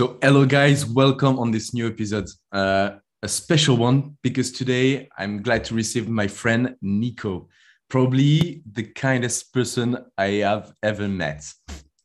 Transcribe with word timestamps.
So, 0.00 0.16
hello, 0.22 0.46
guys. 0.46 0.86
Welcome 0.86 1.38
on 1.38 1.50
this 1.50 1.74
new 1.74 1.86
episode. 1.86 2.26
Uh, 2.50 2.92
a 3.22 3.28
special 3.28 3.76
one 3.76 4.16
because 4.22 4.50
today 4.50 5.10
I'm 5.18 5.42
glad 5.42 5.62
to 5.64 5.74
receive 5.74 6.08
my 6.08 6.26
friend 6.26 6.74
Nikko, 6.80 7.48
probably 7.90 8.62
the 8.72 8.84
kindest 8.84 9.52
person 9.52 9.98
I 10.16 10.40
have 10.40 10.72
ever 10.82 11.06
met. 11.06 11.44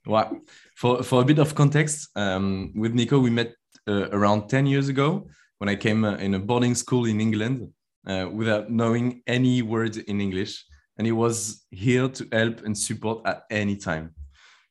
Well, 0.05 0.41
for, 0.75 1.03
for 1.03 1.21
a 1.21 1.23
bit 1.23 1.39
of 1.39 1.55
context, 1.55 2.09
um, 2.17 2.73
with 2.75 2.93
Nikko, 2.93 3.17
we 3.19 3.29
met 3.29 3.53
uh, 3.87 4.09
around 4.09 4.49
10 4.49 4.65
years 4.65 4.89
ago 4.89 5.29
when 5.59 5.69
I 5.69 5.77
came 5.77 6.03
uh, 6.03 6.15
in 6.15 6.33
a 6.33 6.39
boarding 6.39 6.75
school 6.75 7.05
in 7.05 7.21
England 7.21 7.71
uh, 8.05 8.27
without 8.29 8.69
knowing 8.69 9.21
any 9.25 9.61
words 9.61 9.99
in 9.99 10.19
English. 10.19 10.65
And 10.97 11.07
he 11.07 11.13
was 11.13 11.65
here 11.71 12.09
to 12.09 12.27
help 12.33 12.61
and 12.65 12.77
support 12.77 13.25
at 13.25 13.43
any 13.49 13.77
time. 13.77 14.13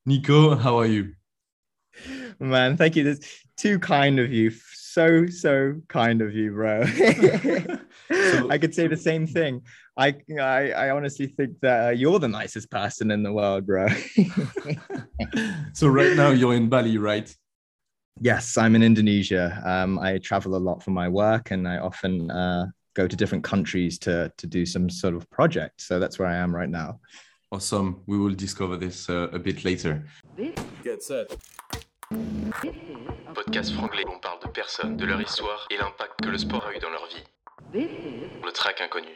Nikko, 0.04 0.56
how 0.56 0.78
are 0.78 0.84
you? 0.84 1.14
Man, 2.38 2.76
thank 2.76 2.96
you. 2.96 3.04
That's 3.04 3.44
too 3.56 3.78
kind 3.78 4.18
of 4.18 4.32
you. 4.32 4.50
So, 4.74 5.26
so 5.26 5.80
kind 5.88 6.22
of 6.22 6.34
you, 6.34 6.52
bro. 6.52 6.84
so, 8.12 8.50
I 8.50 8.58
could 8.58 8.74
say 8.74 8.86
the 8.86 8.96
same 8.96 9.26
thing. 9.26 9.62
I, 9.96 10.14
I, 10.40 10.70
I 10.70 10.90
honestly 10.90 11.26
think 11.26 11.60
that 11.60 11.86
uh, 11.86 11.90
you're 11.90 12.18
the 12.18 12.28
nicest 12.28 12.70
person 12.70 13.10
in 13.10 13.22
the 13.22 13.32
world, 13.32 13.66
bro. 13.66 13.88
so 15.72 15.88
right 15.88 16.16
now 16.16 16.30
you're 16.30 16.54
in 16.54 16.68
Bali, 16.68 16.98
right? 16.98 17.34
Yes, 18.20 18.56
I'm 18.56 18.76
in 18.76 18.82
Indonesia. 18.82 19.60
Um, 19.64 19.98
I 19.98 20.18
travel 20.18 20.54
a 20.56 20.58
lot 20.58 20.82
for 20.82 20.90
my 20.90 21.08
work, 21.08 21.50
and 21.50 21.66
I 21.66 21.78
often 21.78 22.30
uh, 22.30 22.66
go 22.94 23.08
to 23.08 23.16
different 23.16 23.42
countries 23.42 23.98
to 24.00 24.32
to 24.36 24.46
do 24.46 24.64
some 24.64 24.88
sort 24.88 25.14
of 25.14 25.28
project. 25.30 25.80
So 25.80 25.98
that's 25.98 26.18
where 26.18 26.28
I 26.28 26.36
am 26.36 26.54
right 26.54 26.68
now. 26.68 27.00
Awesome. 27.50 28.02
We 28.06 28.18
will 28.18 28.34
discover 28.34 28.76
this 28.76 29.08
uh, 29.08 29.28
a 29.32 29.38
bit 29.38 29.64
later. 29.64 30.04
Get 30.82 31.02
set. 31.02 31.36
Podcast 33.34 33.72
franglais, 33.72 34.04
on 34.06 34.18
parle 34.18 34.38
de 34.44 34.48
personnes, 34.48 34.96
de 34.96 35.06
leur 35.06 35.20
histoire 35.20 35.66
et 35.70 35.76
l'impact 35.76 36.20
que 36.22 36.28
le 36.28 36.38
sport 36.38 36.66
a 36.66 36.76
eu 36.76 36.78
dans 36.78 36.90
leur 36.90 37.06
vie. 37.06 37.24
Le 37.72 38.52
track 38.52 38.80
inconnu. 38.80 39.08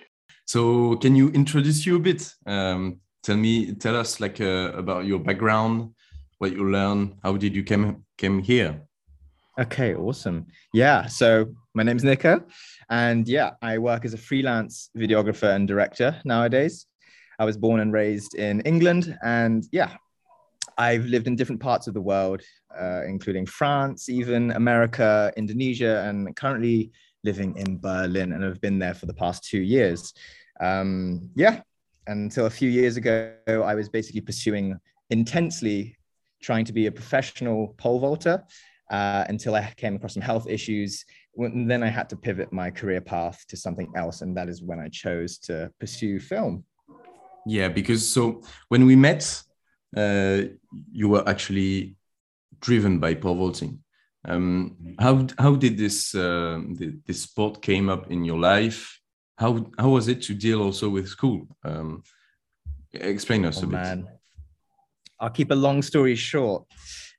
So, 0.47 0.97
can 0.97 1.15
you 1.15 1.31
introduce 1.35 1.85
you 1.85 1.97
a 1.97 1.99
bit? 1.99 2.35
Um, 2.47 3.01
tell 3.23 3.37
me, 3.37 3.75
tell 3.75 3.95
us 3.95 4.21
like 4.21 4.41
uh, 4.41 4.73
about 4.75 5.05
your 5.05 5.19
background, 5.19 5.91
what 6.39 6.53
you 6.53 6.65
learned, 6.65 7.15
how 7.23 7.37
did 7.37 7.55
you 7.55 7.63
came 7.63 8.05
came 8.17 8.41
here? 8.43 8.81
Okay, 9.59 9.95
awesome. 9.95 10.47
Yeah, 10.73 11.07
so 11.07 11.47
my 11.75 11.83
name 11.83 11.97
is 11.97 12.05
Nikko, 12.05 12.43
and 12.89 13.29
yeah, 13.29 13.51
I 13.61 13.79
work 13.79 14.05
as 14.05 14.15
a 14.15 14.19
freelance 14.19 14.89
videographer 14.97 15.55
and 15.55 15.69
director 15.69 16.19
nowadays. 16.25 16.87
I 17.39 17.45
was 17.45 17.57
born 17.59 17.81
and 17.81 17.93
raised 17.93 18.35
in 18.35 18.61
England, 18.63 19.17
and 19.23 19.65
yeah, 19.73 19.97
I've 20.79 21.07
lived 21.07 21.27
in 21.27 21.35
different 21.35 21.61
parts 21.61 21.89
of 21.89 21.95
the 21.95 22.01
world, 22.01 22.41
uh, 22.79 23.03
including 23.05 23.47
France, 23.47 24.09
even 24.09 24.53
America, 24.53 25.33
Indonesia, 25.37 26.05
and 26.07 26.35
currently 26.37 26.93
living 27.25 27.57
in 27.57 27.79
Berlin. 27.79 28.33
And 28.33 28.45
I've 28.45 28.61
been 28.61 28.79
there 28.79 28.95
for 28.95 29.07
the 29.07 29.15
past 29.15 29.43
two 29.43 29.61
years. 29.61 30.15
Um, 30.61 31.31
yeah, 31.35 31.63
until 32.07 32.47
a 32.47 32.51
few 32.51 32.71
years 32.71 32.97
ago, 32.97 33.35
I 33.49 33.75
was 33.75 33.89
basically 33.89 34.21
pursuing 34.21 34.79
intensely 35.11 35.97
trying 36.41 36.65
to 36.65 36.73
be 36.73 36.87
a 36.87 36.93
professional 36.93 37.75
pole 37.77 37.99
vaulter 37.99 38.45
uh, 38.91 39.25
until 39.29 39.57
I 39.57 39.73
came 39.77 39.97
across 39.97 40.15
some 40.15 40.23
health 40.23 40.49
issues. 40.49 41.05
And 41.37 41.69
then 41.69 41.83
I 41.83 41.89
had 41.89 42.09
to 42.11 42.17
pivot 42.17 42.53
my 42.53 42.71
career 42.71 43.01
path 43.01 43.45
to 43.49 43.57
something 43.57 43.93
else. 43.97 44.23
And 44.23 44.37
that 44.37 44.49
is 44.49 44.63
when 44.63 44.79
I 44.79 44.89
chose 44.89 45.39
to 45.39 45.73
pursue 45.81 46.21
film. 46.21 46.65
Yeah, 47.47 47.69
because 47.69 48.09
so 48.09 48.43
when 48.69 48.87
we 48.87 48.95
met, 48.95 49.43
uh, 49.97 50.43
you 50.93 51.09
were 51.09 51.29
actually 51.29 51.97
driven 52.61 52.99
by 52.99 53.15
pole 53.15 53.35
vaulting. 53.35 53.83
Um, 54.27 54.97
how 54.99 55.27
how 55.39 55.55
did 55.55 55.79
this 55.79 56.15
uh, 56.15 56.61
the, 56.75 56.99
this 57.07 57.23
sport 57.23 57.63
came 57.63 57.89
up 57.89 58.11
in 58.11 58.25
your 58.25 58.39
life? 58.39 59.01
How 59.37 59.71
how 59.79 59.91
was 59.91 60.09
it 60.09 60.23
to 60.23 60.35
deal 60.35 60.63
also 60.63 60.89
with 60.89 61.09
school? 61.09 61.47
Um, 61.65 62.03
explain 62.93 63.45
us 63.45 63.59
oh, 63.63 63.65
a 63.65 63.67
bit. 63.67 63.73
Man. 63.73 64.09
I'll 65.21 65.31
keep 65.31 65.51
a 65.51 65.55
long 65.55 65.83
story 65.83 66.15
short. 66.15 66.65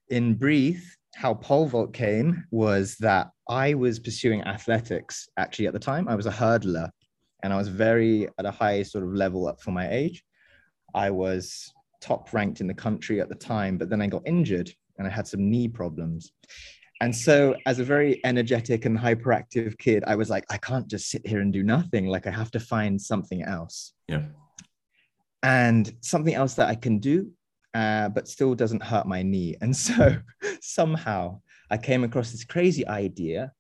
In 0.10 0.36
brief, 0.36 0.98
how 1.16 1.34
pole 1.34 1.68
vault 1.68 1.94
came 1.94 2.46
was 2.52 2.96
that 2.98 3.30
I 3.48 3.74
was 3.74 4.00
pursuing 4.00 4.42
athletics 4.44 5.28
actually 5.38 5.68
at 5.68 5.74
the 5.74 5.80
time. 5.80 6.08
I 6.08 6.16
was 6.16 6.26
a 6.26 6.32
hurdler 6.32 6.90
and 7.44 7.54
I 7.54 7.58
was 7.58 7.68
very 7.68 8.28
at 8.38 8.46
a 8.46 8.52
high 8.52 8.84
sort 8.84 9.04
of 9.04 9.14
level 9.14 9.48
up 9.48 9.62
for 9.62 9.72
my 9.72 9.90
age. 9.90 10.24
I 10.94 11.12
was 11.12 11.74
top 12.02 12.34
ranked 12.34 12.62
in 12.62 12.68
the 12.68 12.74
country 12.74 13.22
at 13.22 13.30
the 13.30 13.36
time, 13.36 13.78
but 13.78 13.90
then 13.90 14.02
I 14.02 14.08
got 14.08 14.24
injured 14.26 14.72
and 14.98 15.08
I 15.08 15.10
had 15.10 15.28
some 15.28 15.50
knee 15.50 15.68
problems. 15.68 16.32
And 17.02 17.16
so, 17.16 17.56
as 17.66 17.80
a 17.80 17.84
very 17.84 18.20
energetic 18.26 18.86
and 18.86 18.98
hyperactive 18.98 19.78
kid, 19.78 20.04
I 20.06 20.16
was 20.16 20.30
like, 20.30 20.44
I 20.50 20.58
can't 20.58 20.88
just 20.88 21.10
sit 21.10 21.26
here 21.26 21.40
and 21.40 21.54
do 21.54 21.64
nothing. 21.64 22.08
Like, 22.08 22.28
I 22.28 22.32
have 22.32 22.52
to 22.52 22.60
find 22.60 23.02
something 23.02 23.42
else. 23.44 23.94
Yeah. 24.10 24.24
And 25.42 25.96
something 26.02 26.34
else 26.34 26.56
that 26.56 26.68
I 26.68 26.76
can 26.76 27.00
do, 27.00 27.32
uh, 27.74 28.10
but 28.10 28.28
still 28.28 28.54
doesn't 28.54 28.84
hurt 28.84 29.08
my 29.08 29.24
knee. 29.24 29.56
And 29.62 29.76
so, 29.76 30.18
somehow, 30.62 31.40
I 31.72 31.78
came 31.78 32.04
across 32.04 32.32
this 32.32 32.44
crazy 32.44 32.86
idea 32.88 33.54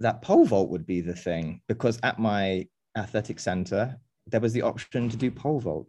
that 0.00 0.22
pole 0.22 0.44
vault 0.44 0.70
would 0.70 0.86
be 0.86 1.00
the 1.00 1.14
thing 1.14 1.60
because 1.66 1.98
at 2.02 2.18
my 2.18 2.66
athletic 2.96 3.40
center, 3.40 3.96
there 4.26 4.40
was 4.40 4.52
the 4.52 4.62
option 4.62 5.08
to 5.08 5.16
do 5.16 5.30
pole 5.30 5.60
vault. 5.60 5.88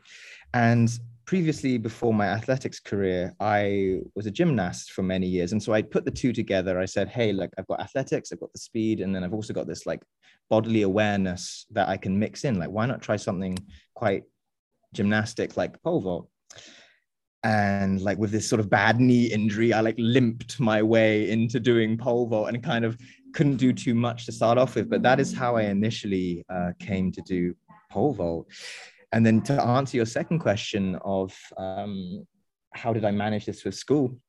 And 0.54 0.90
previously 1.26 1.78
before 1.78 2.14
my 2.14 2.28
athletics 2.28 2.80
career 2.80 3.34
i 3.40 4.00
was 4.14 4.28
a 4.28 4.32
gymnast 4.32 4.92
for 4.92 5.04
many 5.04 5.28
years. 5.28 5.52
And 5.52 5.62
so 5.62 5.74
i 5.74 5.82
put 5.82 6.06
the 6.06 6.12
two 6.12 6.32
together. 6.32 6.80
I 6.80 6.86
said 6.86 7.10
hey 7.10 7.34
like 7.34 7.52
i've 7.58 7.68
got 7.68 7.82
athletics 7.82 8.32
i've 8.32 8.40
got 8.40 8.54
the 8.54 8.60
speed 8.60 9.02
and 9.02 9.14
then 9.14 9.24
i've 9.24 9.34
also 9.34 9.54
got 9.54 9.68
this 9.68 9.86
like 9.86 10.02
bodily 10.50 10.84
awareness 10.84 11.66
that 11.72 11.90
i 11.90 11.98
can 11.98 12.18
mix 12.18 12.44
in. 12.44 12.60
Like 12.60 12.70
why 12.70 12.86
not 12.86 13.02
try 13.02 13.16
something 13.16 13.58
quite 13.96 14.24
gymnastic 14.94 15.58
like 15.58 15.82
pole 15.82 16.02
vault? 16.02 16.30
And 17.44 18.02
like 18.02 18.18
with 18.18 18.32
this 18.32 18.50
sort 18.50 18.60
of 18.60 18.70
bad 18.70 19.00
knee 19.00 19.26
injury 19.26 19.74
i 19.74 19.82
like 19.82 19.96
limped 19.98 20.60
my 20.60 20.82
way 20.82 21.30
into 21.30 21.60
doing 21.60 21.98
pole 21.98 22.28
vault 22.28 22.50
and 22.50 22.64
kind 22.64 22.86
of 22.86 22.98
couldn't 23.34 23.58
do 23.58 23.74
too 23.74 23.96
much 23.96 24.26
to 24.26 24.32
start 24.32 24.58
off 24.58 24.76
with. 24.76 24.90
But 24.90 25.02
that 25.04 25.20
is 25.20 25.34
how 25.34 25.56
i 25.56 25.64
initially 25.64 26.46
uh, 26.50 26.72
came 26.80 27.12
to 27.12 27.22
do 27.22 27.56
pole 27.90 28.14
vault 28.14 28.48
and 29.16 29.26
then 29.26 29.42
to 29.44 29.54
answer 29.64 29.96
your 29.96 30.06
second 30.06 30.40
question 30.40 30.98
of 31.06 31.34
um, 31.58 32.28
how 32.74 32.92
did 32.92 33.06
I 33.06 33.12
manage 33.12 33.46
this 33.46 33.64
with 33.64 33.74
school? 33.74 34.20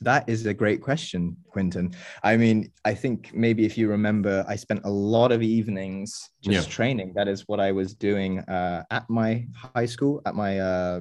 That 0.00 0.28
is 0.28 0.46
a 0.46 0.54
great 0.54 0.80
question, 0.80 1.36
Quentin. 1.50 1.92
I 2.22 2.36
mean, 2.36 2.70
I 2.84 2.94
think 2.94 3.34
maybe 3.34 3.66
if 3.66 3.76
you 3.76 3.88
remember, 3.88 4.44
I 4.46 4.54
spent 4.54 4.82
a 4.84 4.90
lot 4.90 5.32
of 5.32 5.42
evenings 5.42 6.30
just 6.40 6.68
yeah. 6.68 6.72
training. 6.72 7.14
That 7.16 7.26
is 7.26 7.48
what 7.48 7.58
I 7.58 7.72
was 7.72 7.94
doing 7.94 8.38
uh, 8.40 8.84
at 8.92 9.10
my 9.10 9.44
high 9.74 9.86
school, 9.86 10.22
at 10.24 10.36
my 10.36 10.60
uh, 10.60 11.00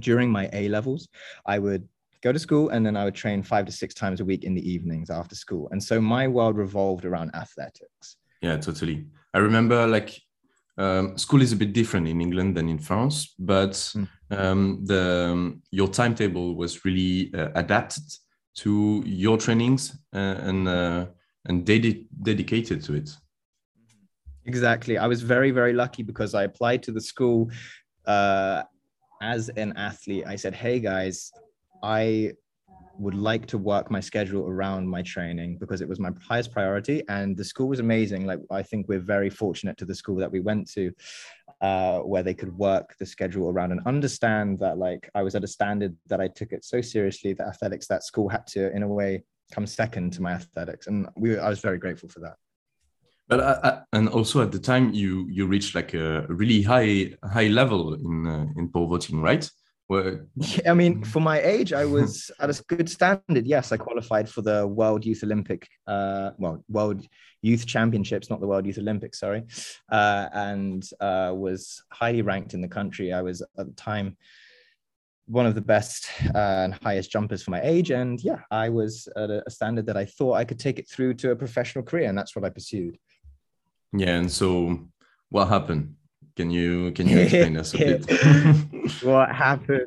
during 0.00 0.28
my 0.28 0.50
A 0.52 0.68
levels. 0.68 1.06
I 1.46 1.60
would 1.60 1.88
go 2.22 2.32
to 2.32 2.40
school 2.40 2.70
and 2.70 2.84
then 2.84 2.96
I 2.96 3.04
would 3.04 3.14
train 3.14 3.44
five 3.44 3.66
to 3.66 3.72
six 3.72 3.94
times 3.94 4.20
a 4.20 4.24
week 4.24 4.42
in 4.42 4.52
the 4.52 4.68
evenings 4.68 5.10
after 5.10 5.36
school. 5.36 5.68
And 5.70 5.80
so 5.80 6.00
my 6.00 6.26
world 6.26 6.56
revolved 6.56 7.04
around 7.04 7.30
athletics. 7.36 8.16
Yeah, 8.42 8.56
totally. 8.56 9.06
I 9.32 9.38
remember 9.38 9.86
like 9.86 10.20
um, 10.76 11.16
school 11.16 11.42
is 11.42 11.52
a 11.52 11.56
bit 11.56 11.72
different 11.72 12.08
in 12.08 12.20
England 12.20 12.56
than 12.56 12.68
in 12.68 12.78
France, 12.78 13.34
but 13.38 13.72
mm. 13.72 14.08
um, 14.30 14.80
the 14.84 15.30
um, 15.30 15.62
your 15.70 15.88
timetable 15.88 16.56
was 16.56 16.84
really 16.84 17.32
uh, 17.34 17.50
adapted 17.54 18.04
to 18.56 19.02
your 19.06 19.38
trainings 19.38 19.96
uh, 20.14 20.36
and 20.42 20.68
uh, 20.68 21.06
and 21.46 21.64
ded- 21.64 22.06
dedicated 22.22 22.82
to 22.84 22.94
it. 22.94 23.10
Exactly, 24.46 24.98
I 24.98 25.06
was 25.06 25.22
very 25.22 25.52
very 25.52 25.72
lucky 25.72 26.02
because 26.02 26.34
I 26.34 26.44
applied 26.44 26.82
to 26.84 26.92
the 26.92 27.00
school 27.00 27.50
uh, 28.06 28.62
as 29.22 29.50
an 29.50 29.74
athlete. 29.76 30.24
I 30.26 30.36
said, 30.36 30.54
"Hey 30.54 30.80
guys, 30.80 31.30
I 31.82 32.32
would 32.98 33.14
like 33.14 33.46
to 33.46 33.58
work 33.58 33.90
my 33.90 34.00
schedule 34.00 34.46
around 34.46 34.88
my 34.88 35.02
training 35.02 35.58
because 35.58 35.80
it 35.80 35.88
was 35.88 35.98
my 35.98 36.10
highest 36.20 36.52
priority. 36.52 37.02
And 37.08 37.36
the 37.36 37.44
school 37.44 37.68
was 37.68 37.80
amazing. 37.80 38.26
Like 38.26 38.40
i 38.50 38.62
think 38.62 38.88
we're 38.88 39.00
very 39.00 39.30
fortunate 39.30 39.76
to 39.78 39.84
the 39.84 39.94
school 39.94 40.16
that 40.16 40.30
we 40.30 40.40
went 40.40 40.70
to 40.72 40.92
uh, 41.60 41.98
where 42.00 42.22
they 42.22 42.34
could 42.34 42.56
work 42.56 42.94
the 42.98 43.06
schedule 43.06 43.48
around 43.48 43.72
and 43.72 43.80
understand 43.86 44.58
that 44.58 44.76
like 44.78 45.08
i 45.14 45.22
was 45.22 45.34
at 45.34 45.44
a 45.44 45.46
standard 45.46 45.96
that 46.06 46.20
i 46.20 46.28
took 46.28 46.52
it 46.52 46.64
so 46.64 46.80
seriously 46.80 47.32
that 47.32 47.46
athletics 47.46 47.86
that 47.86 48.02
school 48.02 48.28
had 48.28 48.46
to 48.46 48.74
in 48.74 48.82
a 48.82 48.88
way 48.88 49.22
come 49.52 49.66
second 49.66 50.12
to 50.14 50.22
my 50.22 50.32
athletics. 50.32 50.86
And 50.86 51.08
we 51.16 51.38
i 51.38 51.48
was 51.48 51.60
very 51.60 51.78
grateful 51.78 52.08
for 52.08 52.20
that. 52.20 52.36
But 53.28 53.40
uh, 53.40 53.60
uh 53.62 53.80
and 53.92 54.08
also 54.08 54.42
at 54.42 54.52
the 54.52 54.58
time 54.58 54.92
you 54.92 55.26
you 55.30 55.46
reached 55.46 55.74
like 55.74 55.94
a 55.94 56.26
really 56.28 56.62
high 56.62 57.14
high 57.24 57.48
level 57.48 57.94
in 57.94 58.26
uh, 58.26 58.46
in 58.56 58.68
pole 58.68 58.88
vaulting 58.88 59.20
right 59.20 59.48
yeah, 60.36 60.70
I 60.70 60.74
mean, 60.74 61.00
mm. 61.00 61.06
for 61.06 61.20
my 61.20 61.40
age, 61.40 61.72
I 61.72 61.84
was 61.98 62.30
at 62.40 62.50
a 62.50 62.62
good 62.64 62.88
standard. 62.88 63.46
Yes, 63.46 63.72
I 63.72 63.76
qualified 63.76 64.28
for 64.28 64.42
the 64.42 64.66
World 64.66 65.04
Youth 65.04 65.22
Olympic, 65.22 65.68
uh, 65.86 66.30
well, 66.38 66.64
World 66.68 67.06
Youth 67.42 67.66
Championships, 67.66 68.30
not 68.30 68.40
the 68.40 68.46
World 68.46 68.66
Youth 68.66 68.78
Olympics, 68.78 69.20
sorry, 69.20 69.44
uh, 69.92 70.28
and 70.32 70.88
uh, 71.00 71.32
was 71.34 71.82
highly 71.90 72.22
ranked 72.22 72.54
in 72.54 72.62
the 72.62 72.68
country. 72.68 73.12
I 73.12 73.22
was 73.22 73.42
at 73.42 73.66
the 73.66 73.72
time 73.72 74.16
one 75.26 75.46
of 75.46 75.54
the 75.54 75.60
best 75.60 76.08
uh, 76.34 76.38
and 76.38 76.74
highest 76.82 77.10
jumpers 77.10 77.42
for 77.42 77.50
my 77.50 77.60
age. 77.62 77.90
And 77.90 78.22
yeah, 78.22 78.40
I 78.50 78.68
was 78.68 79.08
at 79.16 79.30
a, 79.30 79.42
a 79.46 79.50
standard 79.50 79.86
that 79.86 79.96
I 79.96 80.04
thought 80.04 80.34
I 80.34 80.44
could 80.44 80.58
take 80.58 80.78
it 80.78 80.88
through 80.88 81.14
to 81.14 81.30
a 81.30 81.36
professional 81.36 81.84
career, 81.84 82.08
and 82.08 82.16
that's 82.16 82.36
what 82.36 82.44
I 82.44 82.50
pursued. 82.50 82.98
Yeah, 83.92 84.16
and 84.16 84.30
so 84.30 84.80
what 85.28 85.48
happened? 85.48 85.94
Can 86.36 86.50
you 86.50 86.90
can 86.92 87.08
you 87.08 87.18
explain 87.18 87.56
us 87.56 87.74
a 87.74 87.78
bit? 87.78 89.02
what 89.02 89.30
happened? 89.30 89.86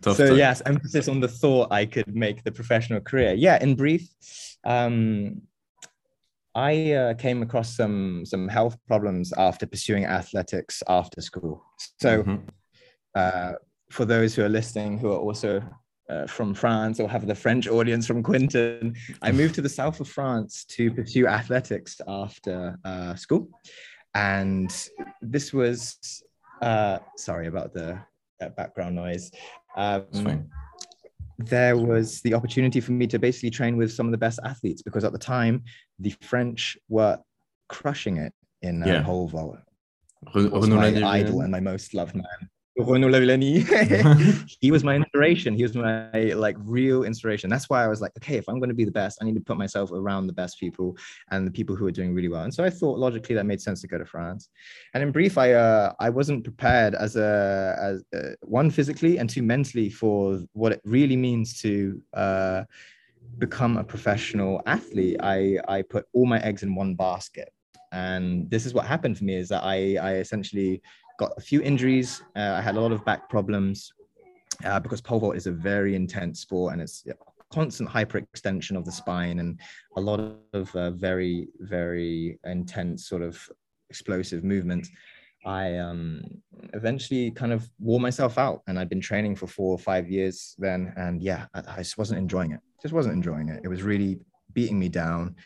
Tough 0.00 0.16
so 0.16 0.28
time. 0.28 0.36
yes, 0.36 0.62
emphasis 0.64 1.08
on 1.08 1.20
the 1.20 1.28
thought 1.28 1.72
I 1.72 1.86
could 1.86 2.14
make 2.14 2.44
the 2.44 2.52
professional 2.52 3.00
career. 3.00 3.34
Yeah, 3.34 3.62
in 3.62 3.74
brief, 3.74 4.08
um, 4.64 5.42
I 6.54 6.92
uh, 6.92 7.14
came 7.14 7.42
across 7.42 7.76
some 7.76 8.24
some 8.24 8.48
health 8.48 8.76
problems 8.86 9.32
after 9.36 9.66
pursuing 9.66 10.06
athletics 10.06 10.82
after 10.88 11.20
school. 11.20 11.64
So, 12.00 12.22
mm-hmm. 12.22 12.48
uh, 13.14 13.52
for 13.90 14.04
those 14.04 14.34
who 14.34 14.44
are 14.44 14.48
listening 14.48 14.98
who 14.98 15.10
are 15.12 15.18
also 15.18 15.62
uh, 16.08 16.26
from 16.26 16.54
France 16.54 17.00
or 17.00 17.08
have 17.08 17.26
the 17.26 17.34
French 17.34 17.66
audience 17.66 18.06
from 18.06 18.22
Quentin, 18.22 18.94
I 19.20 19.32
moved 19.32 19.54
to 19.56 19.62
the 19.62 19.68
south 19.68 20.00
of 20.00 20.08
France 20.08 20.64
to 20.66 20.92
pursue 20.92 21.26
athletics 21.26 22.00
after 22.06 22.78
uh, 22.84 23.14
school, 23.14 23.48
and 24.14 24.88
this 25.20 25.52
was 25.52 26.22
uh, 26.62 26.98
sorry 27.16 27.46
about 27.46 27.72
the 27.72 27.98
background 28.56 28.94
noise. 28.94 29.30
Um, 29.76 30.50
there 31.38 31.76
was 31.76 32.20
the 32.20 32.34
opportunity 32.34 32.80
for 32.80 32.92
me 32.92 33.06
to 33.08 33.18
basically 33.18 33.50
train 33.50 33.76
with 33.76 33.92
some 33.92 34.06
of 34.06 34.12
the 34.12 34.18
best 34.18 34.38
athletes 34.44 34.82
because 34.82 35.02
at 35.04 35.12
the 35.12 35.18
time 35.18 35.64
the 35.98 36.14
French 36.20 36.78
were 36.88 37.18
crushing 37.68 38.18
it 38.18 38.32
in 38.62 38.82
uh, 38.82 38.86
yeah. 38.86 39.02
pole 39.02 39.28
vault. 39.28 39.58
My 40.34 41.18
idol 41.18 41.40
and 41.42 41.50
my 41.50 41.60
most 41.60 41.92
loved 41.92 42.14
man. 42.14 42.48
Renaud 42.76 43.10
Lavillenie. 43.10 43.62
he 44.60 44.70
was 44.70 44.82
my 44.82 44.96
inspiration. 44.96 45.54
He 45.54 45.62
was 45.62 45.74
my 45.74 46.10
like 46.34 46.56
real 46.58 47.04
inspiration. 47.04 47.48
That's 47.48 47.70
why 47.70 47.84
I 47.84 47.88
was 47.88 48.00
like, 48.00 48.12
okay, 48.18 48.36
if 48.36 48.48
I'm 48.48 48.58
going 48.58 48.68
to 48.68 48.74
be 48.74 48.84
the 48.84 48.90
best, 48.90 49.18
I 49.20 49.24
need 49.24 49.34
to 49.34 49.40
put 49.40 49.56
myself 49.56 49.92
around 49.92 50.26
the 50.26 50.32
best 50.32 50.58
people 50.58 50.96
and 51.30 51.46
the 51.46 51.50
people 51.50 51.76
who 51.76 51.86
are 51.86 51.92
doing 51.92 52.14
really 52.14 52.28
well. 52.28 52.42
And 52.42 52.52
so 52.52 52.64
I 52.64 52.70
thought 52.70 52.98
logically 52.98 53.34
that 53.36 53.46
made 53.46 53.60
sense 53.60 53.80
to 53.82 53.86
go 53.86 53.98
to 53.98 54.04
France. 54.04 54.48
And 54.92 55.02
in 55.02 55.12
brief, 55.12 55.38
I 55.38 55.52
uh, 55.52 55.92
I 56.00 56.10
wasn't 56.10 56.42
prepared 56.42 56.94
as 56.94 57.16
a 57.16 57.76
as 57.80 58.04
uh, 58.16 58.34
one 58.42 58.70
physically 58.70 59.18
and 59.18 59.30
two 59.30 59.42
mentally 59.42 59.88
for 59.88 60.40
what 60.52 60.72
it 60.72 60.80
really 60.84 61.16
means 61.16 61.60
to 61.62 62.02
uh, 62.12 62.64
become 63.38 63.76
a 63.76 63.84
professional 63.84 64.62
athlete. 64.66 65.16
I 65.20 65.58
I 65.68 65.82
put 65.82 66.06
all 66.12 66.26
my 66.26 66.40
eggs 66.40 66.62
in 66.62 66.74
one 66.74 66.94
basket. 66.96 67.50
And 67.92 68.50
this 68.50 68.66
is 68.66 68.74
what 68.74 68.86
happened 68.86 69.16
for 69.16 69.22
me 69.22 69.36
is 69.36 69.48
that 69.50 69.62
I, 69.62 69.96
I 70.02 70.14
essentially 70.14 70.82
got 71.18 71.32
a 71.36 71.40
few 71.40 71.60
injuries. 71.62 72.22
Uh, 72.36 72.54
I 72.58 72.60
had 72.60 72.76
a 72.76 72.80
lot 72.80 72.92
of 72.92 73.04
back 73.04 73.28
problems 73.28 73.92
uh, 74.64 74.80
because 74.80 75.00
pole 75.00 75.20
vault 75.20 75.36
is 75.36 75.46
a 75.46 75.52
very 75.52 75.94
intense 75.94 76.40
sport 76.40 76.72
and 76.72 76.82
it's 76.82 77.04
constant 77.52 77.88
hyperextension 77.88 78.76
of 78.76 78.84
the 78.84 78.92
spine 78.92 79.38
and 79.38 79.60
a 79.96 80.00
lot 80.00 80.20
of 80.52 80.74
uh, 80.74 80.90
very, 80.90 81.48
very 81.60 82.38
intense 82.44 83.06
sort 83.06 83.22
of 83.22 83.48
explosive 83.90 84.44
movements. 84.44 84.90
I 85.46 85.76
um, 85.76 86.22
eventually 86.72 87.30
kind 87.30 87.52
of 87.52 87.68
wore 87.78 88.00
myself 88.00 88.38
out 88.38 88.62
and 88.66 88.78
I'd 88.78 88.88
been 88.88 89.00
training 89.00 89.36
for 89.36 89.46
four 89.46 89.72
or 89.72 89.78
five 89.78 90.10
years 90.10 90.56
then. 90.58 90.92
And 90.96 91.22
yeah, 91.22 91.46
I, 91.54 91.62
I 91.68 91.76
just 91.78 91.98
wasn't 91.98 92.18
enjoying 92.18 92.52
it. 92.52 92.60
Just 92.82 92.94
wasn't 92.94 93.14
enjoying 93.14 93.50
it. 93.50 93.60
It 93.62 93.68
was 93.68 93.82
really 93.82 94.20
beating 94.52 94.78
me 94.78 94.88
down. 94.88 95.36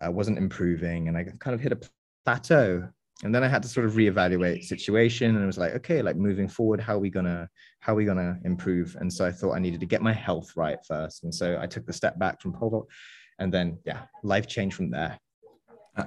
I 0.00 0.08
wasn't 0.08 0.38
improving 0.38 1.08
and 1.08 1.16
I 1.16 1.24
kind 1.38 1.54
of 1.54 1.60
hit 1.60 1.72
a 1.72 1.80
plateau 2.24 2.88
and 3.24 3.34
then 3.34 3.42
I 3.42 3.48
had 3.48 3.62
to 3.62 3.68
sort 3.68 3.86
of 3.86 3.94
reevaluate 3.94 4.64
situation 4.64 5.34
and 5.34 5.42
it 5.42 5.46
was 5.46 5.56
like, 5.56 5.72
okay, 5.76 6.02
like 6.02 6.16
moving 6.16 6.48
forward, 6.48 6.80
how 6.80 6.96
are 6.96 6.98
we 6.98 7.10
gonna 7.10 7.48
how 7.80 7.92
are 7.92 7.96
we 7.96 8.04
gonna 8.04 8.38
improve? 8.44 8.96
And 9.00 9.10
so 9.10 9.24
I 9.24 9.32
thought 9.32 9.52
I 9.52 9.58
needed 9.58 9.80
to 9.80 9.86
get 9.86 10.02
my 10.02 10.12
health 10.12 10.52
right 10.56 10.78
first. 10.86 11.24
And 11.24 11.34
so 11.34 11.58
I 11.60 11.66
took 11.66 11.86
the 11.86 11.92
step 11.92 12.18
back 12.18 12.42
from 12.42 12.52
pole 12.52 12.70
vault 12.70 12.88
and 13.38 13.52
then 13.52 13.78
yeah, 13.86 14.02
life 14.22 14.46
changed 14.46 14.76
from 14.76 14.90
there. 14.90 15.18
Uh, 15.96 16.04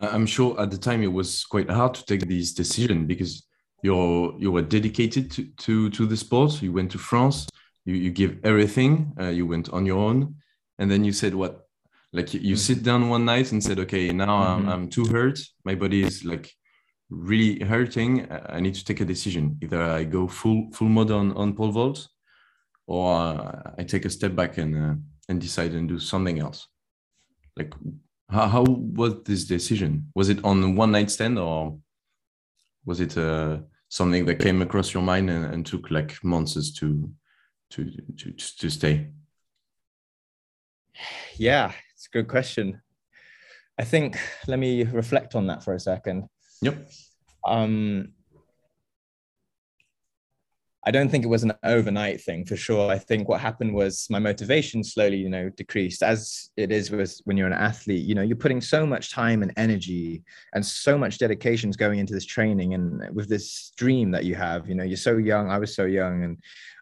I'm 0.00 0.26
sure 0.26 0.60
at 0.60 0.70
the 0.72 0.78
time 0.78 1.02
it 1.02 1.12
was 1.12 1.44
quite 1.44 1.70
hard 1.70 1.94
to 1.94 2.04
take 2.04 2.28
this 2.28 2.52
decision 2.52 3.06
because 3.06 3.46
you're 3.82 4.34
you 4.38 4.50
were 4.50 4.62
dedicated 4.62 5.30
to 5.32 5.44
to, 5.44 5.90
to 5.90 6.06
the 6.06 6.16
sport. 6.16 6.60
You 6.60 6.72
went 6.72 6.90
to 6.92 6.98
France, 6.98 7.48
you, 7.84 7.94
you 7.94 8.10
give 8.10 8.38
everything, 8.44 9.12
uh, 9.20 9.28
you 9.28 9.46
went 9.46 9.68
on 9.70 9.86
your 9.86 9.98
own, 9.98 10.36
and 10.78 10.90
then 10.90 11.04
you 11.04 11.12
said 11.12 11.34
what 11.34 11.61
like 12.12 12.34
you, 12.34 12.40
you 12.40 12.56
sit 12.56 12.78
mm-hmm. 12.78 12.84
down 12.84 13.08
one 13.08 13.24
night 13.24 13.52
and 13.52 13.62
said 13.62 13.78
okay 13.80 14.12
now 14.12 14.42
mm-hmm. 14.42 14.68
I'm, 14.68 14.68
I'm 14.68 14.88
too 14.88 15.06
hurt. 15.06 15.40
My 15.64 15.74
body 15.74 16.02
is 16.02 16.24
like 16.24 16.52
really 17.10 17.60
hurting. 17.60 18.30
I 18.30 18.60
need 18.60 18.74
to 18.74 18.84
take 18.84 19.00
a 19.00 19.04
decision. 19.04 19.58
Either 19.62 19.82
i 19.82 20.04
go 20.04 20.28
full 20.28 20.68
full 20.72 20.88
mode 20.88 21.10
on, 21.10 21.32
on 21.32 21.54
pole 21.54 21.72
vault 21.72 22.08
or 22.86 23.14
uh, 23.14 23.72
i 23.78 23.84
take 23.84 24.04
a 24.04 24.10
step 24.10 24.34
back 24.34 24.58
and 24.58 24.76
uh, 24.76 24.94
and 25.28 25.40
decide 25.40 25.72
and 25.72 25.88
do 25.88 25.98
something 25.98 26.38
else. 26.38 26.68
Like 27.56 27.72
how, 28.28 28.48
how 28.48 28.62
was 28.62 29.22
this 29.24 29.44
decision? 29.44 30.10
Was 30.14 30.28
it 30.28 30.44
on 30.44 30.76
one 30.76 30.92
night 30.92 31.10
stand 31.10 31.38
or 31.38 31.78
was 32.84 33.00
it 33.00 33.16
uh, 33.16 33.58
something 33.88 34.26
that 34.26 34.40
came 34.40 34.60
across 34.60 34.92
your 34.92 35.02
mind 35.02 35.30
and, 35.30 35.46
and 35.46 35.64
took 35.64 35.90
like 35.90 36.22
months 36.22 36.72
to 36.72 37.10
to 37.70 37.90
to 38.18 38.32
to 38.32 38.70
stay? 38.70 39.08
Yeah 41.36 41.72
it's 42.02 42.08
a 42.08 42.18
good 42.18 42.26
question. 42.26 42.82
I 43.78 43.84
think 43.84 44.18
let 44.48 44.58
me 44.58 44.82
reflect 44.82 45.36
on 45.36 45.46
that 45.46 45.62
for 45.62 45.72
a 45.74 45.78
second. 45.78 46.24
Yep. 46.60 46.90
Um, 47.46 48.08
I 50.84 50.90
don't 50.90 51.08
think 51.08 51.24
it 51.24 51.28
was 51.28 51.44
an 51.44 51.52
overnight 51.62 52.20
thing 52.20 52.44
for 52.44 52.56
sure. 52.56 52.90
I 52.90 52.98
think 52.98 53.28
what 53.28 53.40
happened 53.40 53.72
was 53.72 54.08
my 54.10 54.18
motivation 54.18 54.82
slowly, 54.82 55.18
you 55.18 55.28
know, 55.28 55.48
decreased 55.50 56.02
as 56.02 56.50
it 56.56 56.72
is 56.72 56.90
with 56.90 57.20
when 57.22 57.36
you're 57.36 57.46
an 57.46 57.52
athlete. 57.52 58.04
You 58.04 58.16
know, 58.16 58.22
you're 58.22 58.36
putting 58.36 58.60
so 58.60 58.84
much 58.84 59.12
time 59.12 59.44
and 59.44 59.52
energy 59.56 60.24
and 60.54 60.66
so 60.66 60.98
much 60.98 61.18
dedications 61.18 61.76
going 61.76 62.00
into 62.00 62.14
this 62.14 62.26
training 62.26 62.74
and 62.74 63.14
with 63.14 63.28
this 63.28 63.70
dream 63.76 64.10
that 64.10 64.24
you 64.24 64.34
have. 64.34 64.68
You 64.68 64.74
know, 64.74 64.82
you're 64.82 64.96
so 64.96 65.18
young. 65.18 65.52
I 65.52 65.58
was 65.58 65.76
so 65.76 65.84
young, 65.84 66.24
and 66.24 66.38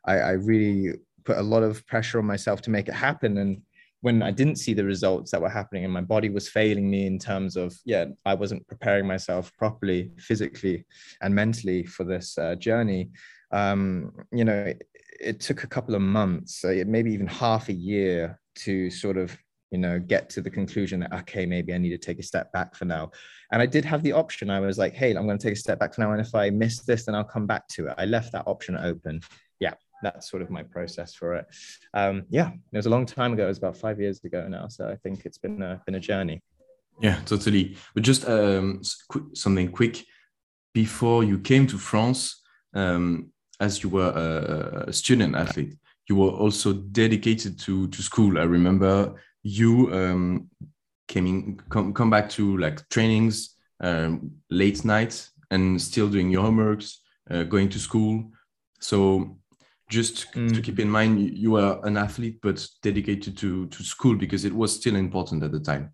I, 0.06 0.14
I 0.14 0.31
really 0.31 0.94
put 1.25 1.37
a 1.37 1.43
lot 1.43 1.62
of 1.62 1.87
pressure 1.87 2.19
on 2.19 2.25
myself 2.25 2.62
to 2.62 2.70
make 2.70 2.88
it 2.88 2.94
happen. 2.94 3.37
And 3.37 3.61
when 4.02 4.23
I 4.23 4.31
didn't 4.31 4.56
see 4.56 4.73
the 4.73 4.85
results 4.85 5.31
that 5.31 5.43
were 5.43 5.50
happening 5.50 5.85
and 5.85 5.93
my 5.93 6.00
body 6.00 6.31
was 6.31 6.49
failing 6.49 6.91
me 6.91 7.06
in 7.06 7.19
terms 7.19 7.56
of, 7.56 7.75
yeah, 7.85 8.06
I 8.25 8.35
wasn't 8.35 8.67
preparing 8.67 9.06
myself 9.06 9.55
properly 9.58 10.11
physically 10.19 10.87
and 11.20 11.35
mentally 11.35 11.85
for 11.85 12.05
this 12.05 12.38
uh, 12.38 12.55
journey, 12.55 13.11
um, 13.52 14.12
you 14.32 14.44
know, 14.44 14.55
it, 14.55 14.87
it, 15.20 15.41
took 15.41 15.64
a 15.64 15.67
couple 15.67 15.94
of 15.94 16.00
months, 16.00 16.64
uh, 16.64 16.82
maybe 16.87 17.12
even 17.12 17.26
half 17.26 17.69
a 17.69 17.75
year 17.75 18.41
to 18.56 18.91
sort 18.91 19.19
of, 19.19 19.37
you 19.70 19.79
know, 19.79 19.99
get 19.99 20.31
to 20.31 20.41
the 20.41 20.50
conclusion 20.50 21.00
that, 21.00 21.12
okay, 21.12 21.44
maybe 21.44 21.75
I 21.75 21.79
need 21.79 21.91
to 21.91 21.98
take 21.98 22.19
a 22.19 22.22
step 22.25 22.53
back 22.53 22.75
for 22.75 22.86
now. 22.86 23.10
And 23.53 23.60
I 23.60 23.67
did 23.67 23.84
have 23.84 24.03
the 24.03 24.13
option. 24.13 24.51
I 24.51 24.60
was 24.60 24.79
like, 24.79 24.94
hey, 24.94 25.15
I'm 25.15 25.27
going 25.27 25.39
to 25.39 25.46
take 25.46 25.56
a 25.56 25.60
step 25.60 25.79
back 25.79 25.94
for 25.94 26.01
now. 26.01 26.13
And 26.13 26.20
if 26.20 26.34
I 26.34 26.51
miss 26.51 26.81
this, 26.81 27.05
then 27.05 27.15
I'll 27.15 27.25
come 27.25 27.46
back 27.46 27.69
to 27.69 27.89
it. 27.89 27.94
I 27.98 28.06
left 28.06 28.32
that 28.32 28.46
option 28.46 28.77
open. 28.77 29.20
Yeah, 29.58 29.75
that's 30.03 30.31
sort 30.31 30.43
of 30.43 30.51
my 30.51 30.63
process 30.63 31.15
for 31.15 31.35
it. 31.35 31.47
Um, 31.95 32.25
yeah, 32.31 32.51
it 32.73 32.77
was 32.77 32.87
a 32.87 32.91
long 32.91 33.07
time 33.07 33.33
ago. 33.33 33.45
It 33.45 33.49
was 33.49 33.59
about 33.59 33.77
five 33.77 34.01
years 34.01 34.23
ago 34.25 34.47
now. 34.49 34.69
So 34.69 34.89
I 34.89 34.97
think 34.97 35.25
it's 35.25 35.39
been 35.39 35.63
a, 35.63 35.81
been 35.87 35.97
a 35.97 36.01
journey. 36.01 36.43
Yeah, 37.01 37.19
totally. 37.25 37.77
But 37.95 38.03
just 38.03 38.29
um, 38.29 38.83
something 39.35 39.71
quick 39.71 40.05
before 40.75 41.25
you 41.25 41.39
came 41.39 41.67
to 41.69 41.79
France, 41.79 42.43
um, 42.75 43.33
as 43.59 43.83
you 43.83 43.89
were 43.89 44.11
a, 44.11 44.89
a, 44.89 44.93
student 44.93 45.35
athlete, 45.35 45.77
you 46.09 46.17
were 46.17 46.31
also 46.31 46.73
dedicated 46.73 47.59
to 47.61 47.89
to 47.89 48.03
school. 48.03 48.39
I 48.39 48.43
remember 48.43 49.15
you 49.43 49.93
um, 49.93 50.51
came 51.09 51.27
in, 51.27 51.61
come 51.69 51.93
come 51.93 52.11
back 52.11 52.29
to 52.31 52.57
like 52.59 52.89
trainings, 52.89 53.57
um, 53.81 54.31
late 54.51 54.85
nights, 54.85 55.33
and 55.51 55.81
still 55.81 56.09
doing 56.09 56.31
your 56.31 56.45
homeworks, 56.45 56.97
uh, 57.31 57.45
going 57.45 57.69
to 57.71 57.79
school. 57.79 58.31
So 58.81 59.39
just 59.91 60.32
mm. 60.32 60.55
to 60.55 60.63
keep 60.63 60.79
in 60.79 60.89
mind 60.89 61.37
you 61.37 61.51
were 61.51 61.81
an 61.82 61.97
athlete 61.97 62.39
but 62.41 62.67
dedicated 62.82 63.37
to 63.37 63.67
to 63.67 63.82
school 63.82 64.15
because 64.15 64.44
it 64.44 64.55
was 64.55 64.75
still 64.75 64.97
important 64.97 65.43
at 65.43 65.53
the 65.53 65.61
time. 65.61 65.93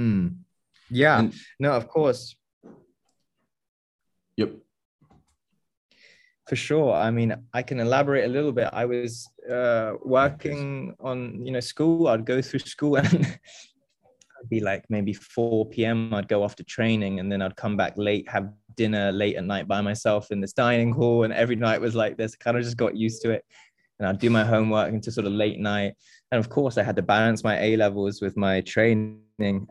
Mm. 0.00 0.36
yeah. 0.90 1.18
And, 1.18 1.34
no 1.58 1.72
of 1.72 1.88
course. 1.88 2.36
Yep. 4.36 4.52
For 6.46 6.56
sure. 6.56 6.92
I 6.92 7.10
mean 7.10 7.34
i 7.52 7.62
can 7.62 7.80
elaborate 7.80 8.26
a 8.26 8.32
little 8.36 8.52
bit. 8.52 8.68
I 8.72 8.84
was 8.84 9.26
uh, 9.50 9.94
working 10.04 10.94
on 11.00 11.44
you 11.44 11.52
know 11.52 11.60
school. 11.60 12.08
I'd 12.08 12.26
go 12.26 12.42
through 12.42 12.60
school 12.60 12.96
and 12.96 13.38
I'd 14.44 14.50
be 14.50 14.60
like 14.60 14.84
maybe 14.90 15.14
4 15.14 15.70
p.m 15.70 16.12
i'd 16.12 16.28
go 16.28 16.42
off 16.42 16.54
to 16.56 16.64
training 16.64 17.18
and 17.18 17.32
then 17.32 17.40
i'd 17.40 17.56
come 17.56 17.78
back 17.78 17.94
late 17.96 18.28
have 18.28 18.52
dinner 18.76 19.12
late 19.12 19.36
at 19.36 19.44
night 19.44 19.68
by 19.68 19.80
myself 19.80 20.30
in 20.30 20.40
this 20.40 20.52
dining 20.52 20.92
hall. 20.92 21.24
And 21.24 21.32
every 21.32 21.56
night 21.56 21.80
was 21.80 21.94
like 21.94 22.16
this, 22.16 22.36
kind 22.36 22.56
of 22.56 22.62
just 22.62 22.76
got 22.76 22.96
used 22.96 23.22
to 23.22 23.30
it. 23.30 23.44
And 23.98 24.08
I'd 24.08 24.18
do 24.18 24.30
my 24.30 24.44
homework 24.44 24.92
into 24.92 25.12
sort 25.12 25.26
of 25.26 25.32
late 25.32 25.58
night. 25.58 25.94
And 26.32 26.38
of 26.38 26.48
course, 26.48 26.78
I 26.78 26.82
had 26.82 26.96
to 26.96 27.02
balance 27.02 27.44
my 27.44 27.60
A 27.60 27.76
levels 27.76 28.20
with 28.20 28.36
my 28.36 28.60
training. 28.62 29.20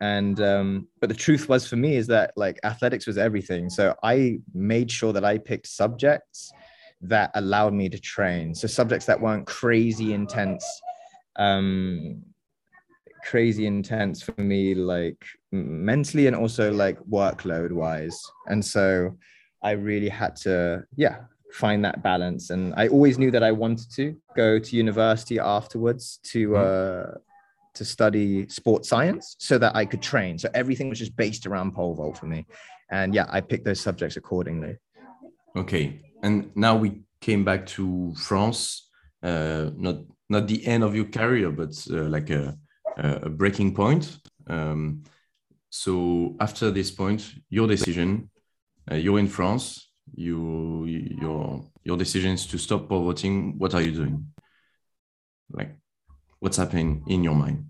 And, 0.01 0.39
um, 0.39 0.88
but 1.01 1.10
the 1.10 1.15
truth 1.15 1.50
was 1.50 1.67
for 1.67 1.75
me 1.75 1.95
is 1.95 2.07
that 2.07 2.31
like 2.36 2.60
athletics 2.63 3.05
was 3.05 3.17
everything. 3.17 3.69
So 3.69 3.95
I 4.03 4.39
made 4.53 4.89
sure 4.89 5.13
that 5.13 5.25
I 5.25 5.38
picked 5.38 5.67
subjects 5.67 6.51
that 7.01 7.31
allowed 7.36 7.74
me 7.74 7.89
to 7.89 8.00
train. 8.00 8.55
So 8.55 8.67
subjects 8.67 9.05
that 9.07 9.19
weren't 9.19 9.45
crazy 9.45 10.13
intense, 10.13 10.65
um, 11.36 12.24
crazy 13.25 13.65
intense 13.67 14.22
for 14.22 14.39
me, 14.39 14.74
like 14.74 15.22
mentally 15.53 16.27
and 16.27 16.36
also 16.36 16.74
like 16.74 17.00
workload 17.01 17.72
wise. 17.72 18.19
And 18.48 18.63
so 18.65 19.15
I 19.62 19.72
really 19.72 20.10
had 20.10 20.36
to, 20.38 20.83
yeah, 20.95 21.17
find 21.51 21.86
that 21.86 22.01
balance. 22.01 22.50
And 22.50 22.74
I 22.75 22.88
always 22.88 23.19
knew 23.19 23.31
that 23.31 23.43
I 23.43 23.51
wanted 23.51 23.91
to 23.95 24.15
go 24.36 24.60
to 24.60 24.75
university 24.75 25.39
afterwards 25.39 26.19
to 26.31 26.50
mm-hmm. 26.50 27.13
uh, 27.13 27.17
to 27.75 27.86
study 27.86 28.48
sports 28.50 28.89
science 28.89 29.36
so 29.39 29.57
that 29.57 29.75
I 29.75 29.86
could 29.86 30.01
train. 30.01 30.38
So 30.38 30.50
everything 30.53 30.89
was 30.89 31.00
just 31.00 31.15
based 31.15 31.48
around 31.48 31.74
pole 31.74 31.95
vault 31.95 32.17
for 32.17 32.27
me. 32.27 32.45
And 32.91 33.15
yeah, 33.15 33.25
I 33.29 33.41
picked 33.41 33.65
those 33.65 33.81
subjects 33.81 34.15
accordingly. 34.17 34.77
Okay. 35.55 36.01
And 36.22 36.51
now 36.55 36.75
we 36.75 37.01
came 37.19 37.43
back 37.43 37.65
to 37.67 38.13
France. 38.15 38.89
Uh, 39.22 39.69
not 39.75 39.98
not 40.29 40.48
the 40.48 40.65
end 40.65 40.83
of 40.83 40.95
your 40.95 41.05
career, 41.05 41.51
but 41.51 41.74
uh, 41.91 42.03
like 42.03 42.29
a, 42.29 42.57
a 42.98 43.29
breaking 43.29 43.74
point. 43.74 44.19
Um, 44.48 45.03
so 45.75 46.36
after 46.39 46.70
this 46.70 46.92
point, 46.92 47.34
your 47.50 47.68
decision, 47.68 48.30
uh, 48.92 48.96
you're 48.96 49.18
in 49.18 49.27
France. 49.27 49.89
You 50.13 50.86
your 50.86 51.63
your 51.84 51.98
decision 51.98 52.34
is 52.34 52.46
to 52.48 52.58
stop 52.60 52.88
pole 52.89 53.03
vaulting. 53.03 53.58
What 53.58 53.74
are 53.74 53.82
you 53.82 53.92
doing? 53.92 54.27
Like 55.51 55.75
what's 56.44 56.58
happening 56.58 57.01
in 57.08 57.24
your 57.24 57.36
mind 57.36 57.65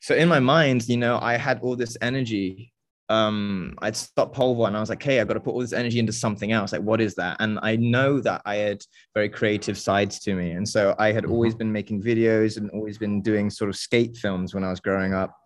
so 0.00 0.14
in 0.14 0.26
my 0.26 0.40
mind 0.40 0.88
you 0.88 0.96
know 0.96 1.18
i 1.20 1.36
had 1.36 1.60
all 1.60 1.76
this 1.76 1.94
energy 2.00 2.72
um 3.10 3.74
i'd 3.82 3.94
stopped 3.94 4.34
pole 4.34 4.54
vault 4.54 4.68
and 4.68 4.76
i 4.78 4.80
was 4.80 4.88
like 4.88 5.02
hey 5.02 5.20
i've 5.20 5.28
got 5.28 5.34
to 5.34 5.40
put 5.40 5.50
all 5.52 5.60
this 5.60 5.74
energy 5.74 5.98
into 5.98 6.10
something 6.10 6.52
else 6.52 6.72
like 6.72 6.80
what 6.80 6.98
is 6.98 7.14
that 7.14 7.36
and 7.40 7.58
i 7.60 7.76
know 7.76 8.18
that 8.18 8.40
i 8.46 8.54
had 8.54 8.82
very 9.12 9.28
creative 9.28 9.76
sides 9.76 10.18
to 10.18 10.34
me 10.34 10.52
and 10.52 10.66
so 10.66 10.94
i 10.98 11.12
had 11.12 11.24
mm-hmm. 11.24 11.32
always 11.32 11.54
been 11.54 11.70
making 11.70 12.02
videos 12.02 12.56
and 12.56 12.70
always 12.70 12.96
been 12.96 13.20
doing 13.20 13.50
sort 13.50 13.68
of 13.68 13.76
skate 13.76 14.16
films 14.16 14.54
when 14.54 14.64
i 14.64 14.70
was 14.70 14.80
growing 14.80 15.12
up 15.12 15.36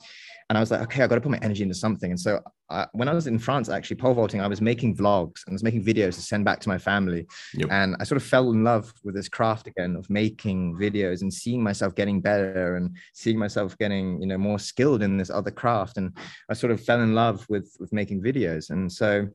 and 0.50 0.58
I 0.58 0.60
was 0.60 0.72
like, 0.72 0.80
okay, 0.80 1.04
I 1.04 1.06
got 1.06 1.14
to 1.14 1.20
put 1.20 1.30
my 1.30 1.38
energy 1.42 1.62
into 1.62 1.76
something. 1.76 2.10
And 2.10 2.18
so 2.18 2.40
I, 2.70 2.84
when 2.90 3.08
I 3.08 3.14
was 3.14 3.28
in 3.28 3.38
France, 3.38 3.68
actually 3.68 3.98
pole 3.98 4.14
vaulting, 4.14 4.40
I 4.40 4.48
was 4.48 4.60
making 4.60 4.96
vlogs 4.96 5.46
and 5.46 5.52
I 5.52 5.54
was 5.54 5.62
making 5.62 5.84
videos 5.84 6.16
to 6.16 6.22
send 6.22 6.44
back 6.44 6.58
to 6.58 6.68
my 6.68 6.76
family. 6.76 7.28
Yep. 7.54 7.68
And 7.70 7.94
I 8.00 8.04
sort 8.04 8.20
of 8.20 8.24
fell 8.24 8.50
in 8.50 8.64
love 8.64 8.92
with 9.04 9.14
this 9.14 9.28
craft 9.28 9.68
again 9.68 9.94
of 9.94 10.10
making 10.10 10.74
videos 10.74 11.22
and 11.22 11.32
seeing 11.32 11.62
myself 11.62 11.94
getting 11.94 12.20
better 12.20 12.74
and 12.74 12.96
seeing 13.14 13.38
myself 13.38 13.78
getting, 13.78 14.20
you 14.20 14.26
know, 14.26 14.38
more 14.38 14.58
skilled 14.58 15.02
in 15.02 15.16
this 15.16 15.30
other 15.30 15.52
craft. 15.52 15.98
And 15.98 16.18
I 16.50 16.54
sort 16.54 16.72
of 16.72 16.80
fell 16.80 17.00
in 17.00 17.14
love 17.14 17.46
with 17.48 17.76
with 17.78 17.92
making 17.92 18.20
videos. 18.20 18.70
And 18.70 18.90
so 18.90 19.28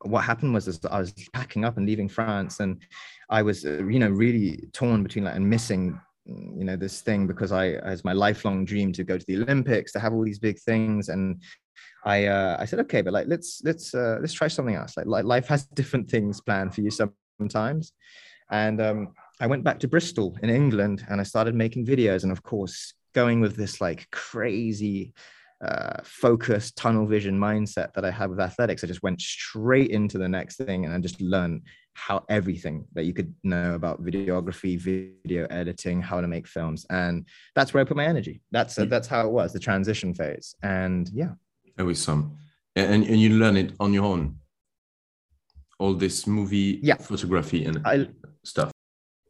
what 0.00 0.22
happened 0.22 0.52
was 0.52 0.84
I 0.84 0.98
was 0.98 1.14
packing 1.32 1.64
up 1.64 1.76
and 1.76 1.86
leaving 1.86 2.08
France 2.08 2.58
and 2.58 2.82
I 3.28 3.42
was, 3.42 3.64
uh, 3.64 3.84
you 3.86 4.00
know, 4.00 4.08
really 4.08 4.68
torn 4.72 5.04
between 5.04 5.26
like 5.26 5.36
and 5.36 5.48
missing 5.48 6.00
you 6.26 6.64
know 6.64 6.76
this 6.76 7.00
thing 7.00 7.26
because 7.26 7.52
I 7.52 7.70
as 7.70 8.04
my 8.04 8.12
lifelong 8.12 8.64
dream 8.64 8.92
to 8.92 9.04
go 9.04 9.18
to 9.18 9.26
the 9.26 9.36
Olympics 9.42 9.92
to 9.92 10.00
have 10.00 10.12
all 10.12 10.24
these 10.24 10.38
big 10.38 10.58
things. 10.58 11.08
And 11.08 11.42
I 12.04 12.26
uh, 12.26 12.56
I 12.58 12.64
said 12.64 12.80
okay 12.80 13.02
but 13.02 13.12
like 13.12 13.26
let's 13.28 13.60
let's 13.64 13.94
uh, 13.94 14.18
let's 14.20 14.32
try 14.32 14.48
something 14.48 14.74
else. 14.74 14.96
Like, 14.96 15.06
like 15.06 15.24
life 15.24 15.48
has 15.48 15.64
different 15.66 16.10
things 16.10 16.40
planned 16.40 16.74
for 16.74 16.82
you 16.82 16.90
sometimes. 16.90 17.92
And 18.50 18.80
um, 18.80 19.14
I 19.40 19.46
went 19.46 19.64
back 19.64 19.78
to 19.80 19.88
Bristol 19.88 20.36
in 20.42 20.50
England 20.50 21.06
and 21.08 21.20
I 21.20 21.24
started 21.24 21.54
making 21.54 21.86
videos 21.86 22.22
and 22.22 22.32
of 22.32 22.42
course 22.42 22.94
going 23.14 23.40
with 23.40 23.56
this 23.56 23.80
like 23.80 24.10
crazy 24.10 25.14
uh, 25.64 26.00
focused 26.04 26.76
tunnel 26.76 27.06
vision 27.06 27.38
mindset 27.38 27.92
that 27.92 28.04
I 28.04 28.10
had 28.10 28.30
with 28.30 28.40
athletics 28.40 28.82
I 28.82 28.86
just 28.86 29.02
went 29.02 29.20
straight 29.20 29.90
into 29.90 30.16
the 30.16 30.28
next 30.28 30.56
thing 30.56 30.86
and 30.86 30.94
I 30.94 30.98
just 30.98 31.20
learned 31.20 31.62
how 31.94 32.24
everything 32.28 32.86
that 32.94 33.04
you 33.04 33.12
could 33.12 33.34
know 33.42 33.74
about 33.74 34.02
videography, 34.02 34.78
video 34.78 35.46
editing, 35.50 36.00
how 36.00 36.20
to 36.20 36.28
make 36.28 36.46
films, 36.46 36.86
and 36.90 37.26
that's 37.54 37.74
where 37.74 37.82
I 37.82 37.84
put 37.84 37.96
my 37.96 38.06
energy. 38.06 38.40
That's 38.50 38.78
uh, 38.78 38.86
that's 38.86 39.08
how 39.08 39.26
it 39.26 39.30
was 39.30 39.52
the 39.52 39.58
transition 39.58 40.14
phase, 40.14 40.54
and 40.62 41.08
yeah, 41.12 41.32
it 41.78 41.82
was 41.82 42.00
some, 42.00 42.36
and 42.76 43.04
and 43.04 43.20
you 43.20 43.30
learn 43.30 43.56
it 43.56 43.72
on 43.80 43.92
your 43.92 44.04
own. 44.04 44.36
All 45.78 45.94
this 45.94 46.26
movie, 46.26 46.78
yeah. 46.82 46.96
photography 46.96 47.64
and 47.64 47.80
I, 47.86 48.08
stuff. 48.44 48.70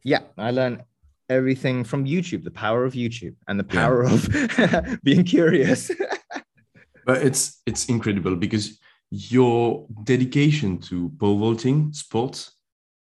Yeah, 0.03 0.19
I 0.37 0.51
learned 0.51 0.83
everything 1.29 1.85
from 1.85 2.05
YouTube, 2.05 2.43
the 2.43 2.51
power 2.51 2.83
of 2.83 2.93
YouTube, 2.93 3.35
and 3.47 3.59
the 3.59 3.63
power 3.63 4.05
yeah. 4.05 4.13
of 4.83 4.99
being 5.03 5.23
curious. 5.23 5.91
but 7.05 7.21
it's 7.21 7.61
it's 7.65 7.85
incredible 7.85 8.35
because 8.35 8.79
your 9.11 9.85
dedication 10.03 10.77
to 10.79 11.09
pole 11.19 11.37
vaulting 11.37 11.91
sports. 11.93 12.53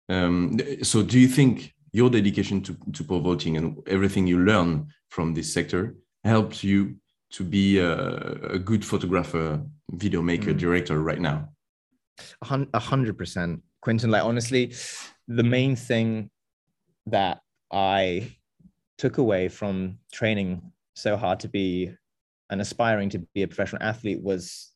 Um, 0.09 0.59
so, 0.83 1.03
do 1.03 1.19
you 1.19 1.29
think 1.29 1.73
your 1.93 2.11
dedication 2.11 2.61
to, 2.63 2.77
to 2.93 3.05
pole 3.05 3.21
vaulting 3.21 3.57
and 3.57 3.77
everything 3.87 4.27
you 4.27 4.41
learn 4.41 4.89
from 5.09 5.35
this 5.35 5.53
sector 5.53 5.95
helps 6.25 6.65
you 6.65 6.97
to 7.31 7.45
be 7.45 7.79
a, 7.79 8.55
a 8.55 8.59
good 8.59 8.85
photographer, 8.85 9.63
video 9.93 10.21
maker, 10.21 10.53
mm. 10.53 10.59
director 10.59 11.01
right 11.01 11.21
now? 11.21 11.49
A 12.43 12.79
hundred 12.79 13.17
percent, 13.17 13.63
Quentin. 13.81 14.11
Like 14.11 14.25
honestly, 14.25 14.75
the 15.29 15.43
main 15.43 15.77
thing 15.77 16.31
that 17.07 17.41
I 17.73 18.37
took 18.99 19.19
away 19.19 19.49
from 19.49 19.99
training 20.13 20.73
so 20.95 21.17
hard 21.17 21.41
to 21.41 21.49
be 21.49 21.93
and 22.53 22.61
aspiring 22.61 23.09
to 23.09 23.19
be 23.35 23.43
a 23.43 23.49
professional 23.49 23.83
athlete 23.83 24.23
was 24.23 24.73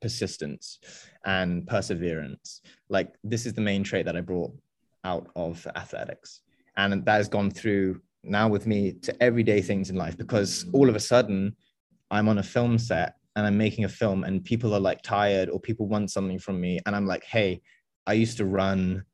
persistence 0.00 0.78
and 1.24 1.66
perseverance. 1.66 2.60
Like 2.88 3.14
this 3.24 3.46
is 3.46 3.52
the 3.52 3.60
main 3.60 3.82
trait 3.82 4.06
that 4.06 4.16
I 4.16 4.20
brought 4.20 4.52
out 5.02 5.28
of 5.34 5.66
athletics. 5.74 6.42
And 6.76 7.04
that 7.04 7.16
has 7.16 7.28
gone 7.28 7.50
through 7.50 8.00
now 8.22 8.48
with 8.48 8.68
me 8.68 8.92
to 9.02 9.22
everyday 9.22 9.60
things 9.60 9.90
in 9.90 9.96
life 9.96 10.16
because 10.16 10.66
all 10.72 10.88
of 10.88 10.94
a 10.94 11.00
sudden 11.00 11.56
I'm 12.12 12.28
on 12.28 12.38
a 12.38 12.44
film 12.44 12.78
set 12.78 13.14
and 13.34 13.44
I'm 13.44 13.58
making 13.58 13.84
a 13.84 13.88
film 13.88 14.22
and 14.22 14.44
people 14.44 14.72
are 14.72 14.80
like 14.80 15.02
tired 15.02 15.48
or 15.50 15.58
people 15.58 15.88
want 15.88 16.12
something 16.12 16.38
from 16.38 16.60
me. 16.60 16.78
And 16.86 16.94
I'm 16.94 17.06
like, 17.06 17.24
hey, 17.24 17.60
I 18.06 18.12
used 18.12 18.36
to 18.36 18.44
run 18.44 19.04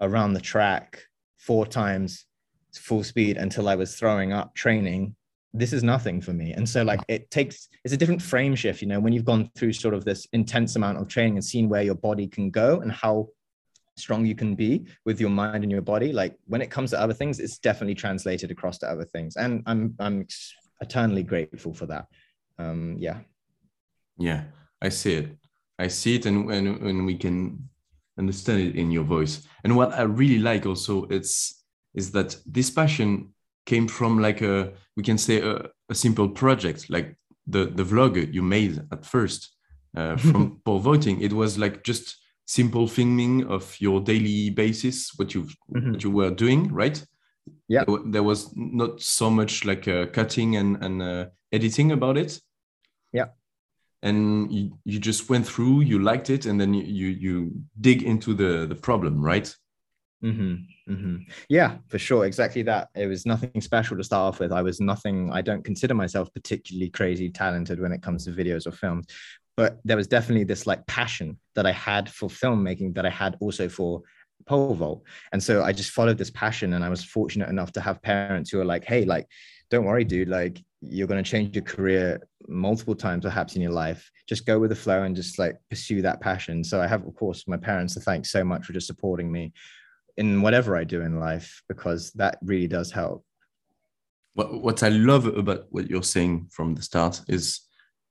around 0.00 0.32
the 0.32 0.40
track 0.40 1.04
four 1.36 1.66
times 1.66 2.26
full 2.74 3.04
speed 3.04 3.36
until 3.36 3.68
I 3.68 3.76
was 3.76 3.94
throwing 3.94 4.32
up 4.32 4.56
training 4.56 5.14
this 5.52 5.72
is 5.72 5.82
nothing 5.82 6.20
for 6.20 6.32
me. 6.32 6.52
And 6.52 6.68
so 6.68 6.82
like 6.82 7.00
it 7.08 7.30
takes 7.30 7.68
it's 7.84 7.94
a 7.94 7.96
different 7.96 8.22
frame 8.22 8.54
shift, 8.54 8.82
you 8.82 8.88
know, 8.88 9.00
when 9.00 9.12
you've 9.12 9.24
gone 9.24 9.50
through 9.56 9.72
sort 9.72 9.94
of 9.94 10.04
this 10.04 10.26
intense 10.32 10.76
amount 10.76 10.98
of 10.98 11.08
training 11.08 11.34
and 11.34 11.44
seen 11.44 11.68
where 11.68 11.82
your 11.82 11.96
body 11.96 12.28
can 12.28 12.50
go 12.50 12.80
and 12.80 12.92
how 12.92 13.28
strong 13.96 14.24
you 14.24 14.34
can 14.34 14.54
be 14.54 14.86
with 15.04 15.20
your 15.20 15.30
mind 15.30 15.64
and 15.64 15.72
your 15.72 15.82
body. 15.82 16.12
Like 16.12 16.36
when 16.46 16.62
it 16.62 16.70
comes 16.70 16.90
to 16.90 17.00
other 17.00 17.12
things, 17.12 17.40
it's 17.40 17.58
definitely 17.58 17.96
translated 17.96 18.50
across 18.50 18.78
to 18.78 18.88
other 18.88 19.04
things. 19.04 19.36
And 19.36 19.62
I'm 19.66 19.94
I'm 19.98 20.26
eternally 20.80 21.24
grateful 21.24 21.74
for 21.74 21.86
that. 21.86 22.06
Um 22.58 22.96
yeah. 22.98 23.18
Yeah, 24.18 24.44
I 24.80 24.90
see 24.90 25.14
it. 25.14 25.36
I 25.78 25.88
see 25.88 26.14
it 26.14 26.26
and 26.26 26.50
and, 26.50 26.80
when 26.80 27.04
we 27.04 27.16
can 27.16 27.68
understand 28.18 28.60
it 28.60 28.76
in 28.76 28.90
your 28.90 29.04
voice. 29.04 29.46
And 29.64 29.76
what 29.76 29.92
I 29.94 30.02
really 30.02 30.38
like 30.38 30.64
also 30.64 31.06
it's 31.06 31.64
is 31.94 32.12
that 32.12 32.36
this 32.46 32.70
passion 32.70 33.34
came 33.66 33.88
from 33.88 34.18
like 34.18 34.42
a 34.42 34.72
we 34.96 35.02
can 35.02 35.18
say 35.18 35.40
a, 35.40 35.68
a 35.88 35.94
simple 35.94 36.28
project 36.28 36.90
like 36.90 37.16
the 37.46 37.66
the 37.66 37.84
vlog 37.84 38.32
you 38.32 38.42
made 38.42 38.80
at 38.92 39.04
first 39.04 39.56
uh, 39.96 40.16
from 40.28 40.60
pole 40.64 40.78
vaulting. 40.78 41.20
It 41.20 41.32
was 41.32 41.58
like 41.58 41.82
just 41.84 42.16
simple 42.46 42.88
filming 42.88 43.46
of 43.46 43.76
your 43.80 44.00
daily 44.00 44.50
basis 44.50 45.12
what 45.16 45.34
you 45.34 45.42
mm-hmm. 45.44 45.92
what 45.92 46.02
you 46.02 46.10
were 46.10 46.30
doing 46.30 46.68
right? 46.72 47.04
Yeah. 47.68 47.84
There, 47.86 47.98
there 48.06 48.22
was 48.22 48.52
not 48.56 49.00
so 49.00 49.30
much 49.30 49.64
like 49.64 49.86
uh, 49.88 50.06
cutting 50.06 50.56
and 50.56 50.82
and 50.82 51.02
uh, 51.02 51.26
editing 51.52 51.92
about 51.92 52.16
it. 52.16 52.40
Yeah. 53.12 53.26
And 54.02 54.50
you, 54.52 54.78
you 54.84 54.98
just 54.98 55.28
went 55.28 55.46
through 55.46 55.82
you 55.82 55.98
liked 55.98 56.30
it 56.30 56.46
and 56.46 56.60
then 56.60 56.74
you 56.74 56.84
you, 56.84 57.08
you 57.08 57.52
dig 57.80 58.02
into 58.02 58.34
the 58.34 58.66
the 58.66 58.74
problem 58.74 59.22
right 59.22 59.54
Mm-hmm, 60.22 60.92
mm-hmm. 60.92 61.16
Yeah, 61.48 61.78
for 61.88 61.98
sure. 61.98 62.26
Exactly 62.26 62.62
that. 62.64 62.88
It 62.94 63.06
was 63.06 63.24
nothing 63.24 63.60
special 63.60 63.96
to 63.96 64.04
start 64.04 64.34
off 64.34 64.40
with. 64.40 64.52
I 64.52 64.62
was 64.62 64.80
nothing, 64.80 65.30
I 65.32 65.40
don't 65.40 65.64
consider 65.64 65.94
myself 65.94 66.32
particularly 66.34 66.90
crazy 66.90 67.30
talented 67.30 67.80
when 67.80 67.92
it 67.92 68.02
comes 68.02 68.24
to 68.24 68.30
videos 68.30 68.66
or 68.66 68.72
films. 68.72 69.06
But 69.56 69.78
there 69.84 69.96
was 69.96 70.06
definitely 70.06 70.44
this 70.44 70.66
like 70.66 70.86
passion 70.86 71.38
that 71.54 71.66
I 71.66 71.72
had 71.72 72.08
for 72.10 72.28
filmmaking 72.28 72.94
that 72.94 73.06
I 73.06 73.10
had 73.10 73.36
also 73.40 73.68
for 73.68 74.02
pole 74.46 74.74
vault. 74.74 75.02
And 75.32 75.42
so 75.42 75.62
I 75.62 75.72
just 75.72 75.90
followed 75.90 76.18
this 76.18 76.30
passion. 76.30 76.74
And 76.74 76.84
I 76.84 76.88
was 76.90 77.04
fortunate 77.04 77.48
enough 77.48 77.72
to 77.72 77.80
have 77.80 78.02
parents 78.02 78.50
who 78.50 78.58
were 78.58 78.64
like, 78.64 78.84
hey, 78.84 79.04
like, 79.04 79.26
don't 79.70 79.84
worry, 79.84 80.04
dude, 80.04 80.28
like 80.28 80.60
you're 80.82 81.06
going 81.06 81.22
to 81.22 81.30
change 81.30 81.54
your 81.54 81.64
career 81.64 82.20
multiple 82.48 82.94
times 82.94 83.24
perhaps 83.24 83.54
in 83.54 83.62
your 83.62 83.72
life. 83.72 84.10
Just 84.28 84.46
go 84.46 84.58
with 84.58 84.70
the 84.70 84.76
flow 84.76 85.02
and 85.02 85.14
just 85.14 85.38
like 85.38 85.56
pursue 85.68 86.02
that 86.02 86.20
passion. 86.20 86.64
So 86.64 86.80
I 86.80 86.86
have, 86.86 87.06
of 87.06 87.14
course, 87.14 87.46
my 87.46 87.56
parents 87.56 87.94
to 87.94 88.00
thank 88.00 88.26
so 88.26 88.44
much 88.44 88.64
for 88.66 88.72
just 88.72 88.86
supporting 88.86 89.30
me 89.30 89.52
in 90.16 90.42
whatever 90.42 90.76
I 90.76 90.84
do 90.84 91.02
in 91.02 91.18
life 91.18 91.62
because 91.68 92.12
that 92.12 92.38
really 92.42 92.66
does 92.66 92.90
help. 92.90 93.24
What 94.34 94.62
what 94.62 94.82
I 94.82 94.88
love 94.88 95.26
about 95.26 95.66
what 95.70 95.88
you're 95.90 96.02
saying 96.02 96.48
from 96.50 96.74
the 96.74 96.82
start 96.82 97.22
is 97.28 97.60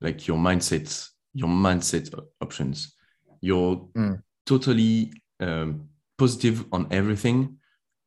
like 0.00 0.26
your 0.26 0.38
mindset, 0.38 1.08
your 1.34 1.48
mindset 1.48 2.12
options. 2.40 2.94
You're 3.40 3.88
mm. 3.96 4.22
totally 4.46 5.12
um, 5.40 5.88
positive 6.18 6.64
on 6.72 6.86
everything 6.90 7.56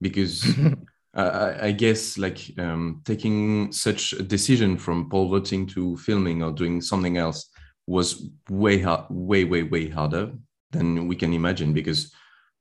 because 0.02 0.46
I, 1.14 1.68
I, 1.68 1.72
guess 1.72 2.18
like 2.18 2.52
um, 2.58 3.02
taking 3.06 3.72
such 3.72 4.14
a 4.14 4.24
decision 4.24 4.78
from 4.78 5.10
pole 5.10 5.30
vaulting 5.30 5.66
to 5.68 5.98
filming 5.98 6.44
or 6.44 6.52
doing 6.52 6.82
something 6.82 7.18
else 7.18 7.50
was 7.88 8.30
way 8.50 8.80
hard, 8.80 9.06
way 9.10 9.46
way 9.46 9.64
way 9.64 9.90
harder 9.90 10.32
than 10.72 11.08
we 11.08 11.16
can 11.16 11.34
imagine 11.34 11.74
because 11.74 12.14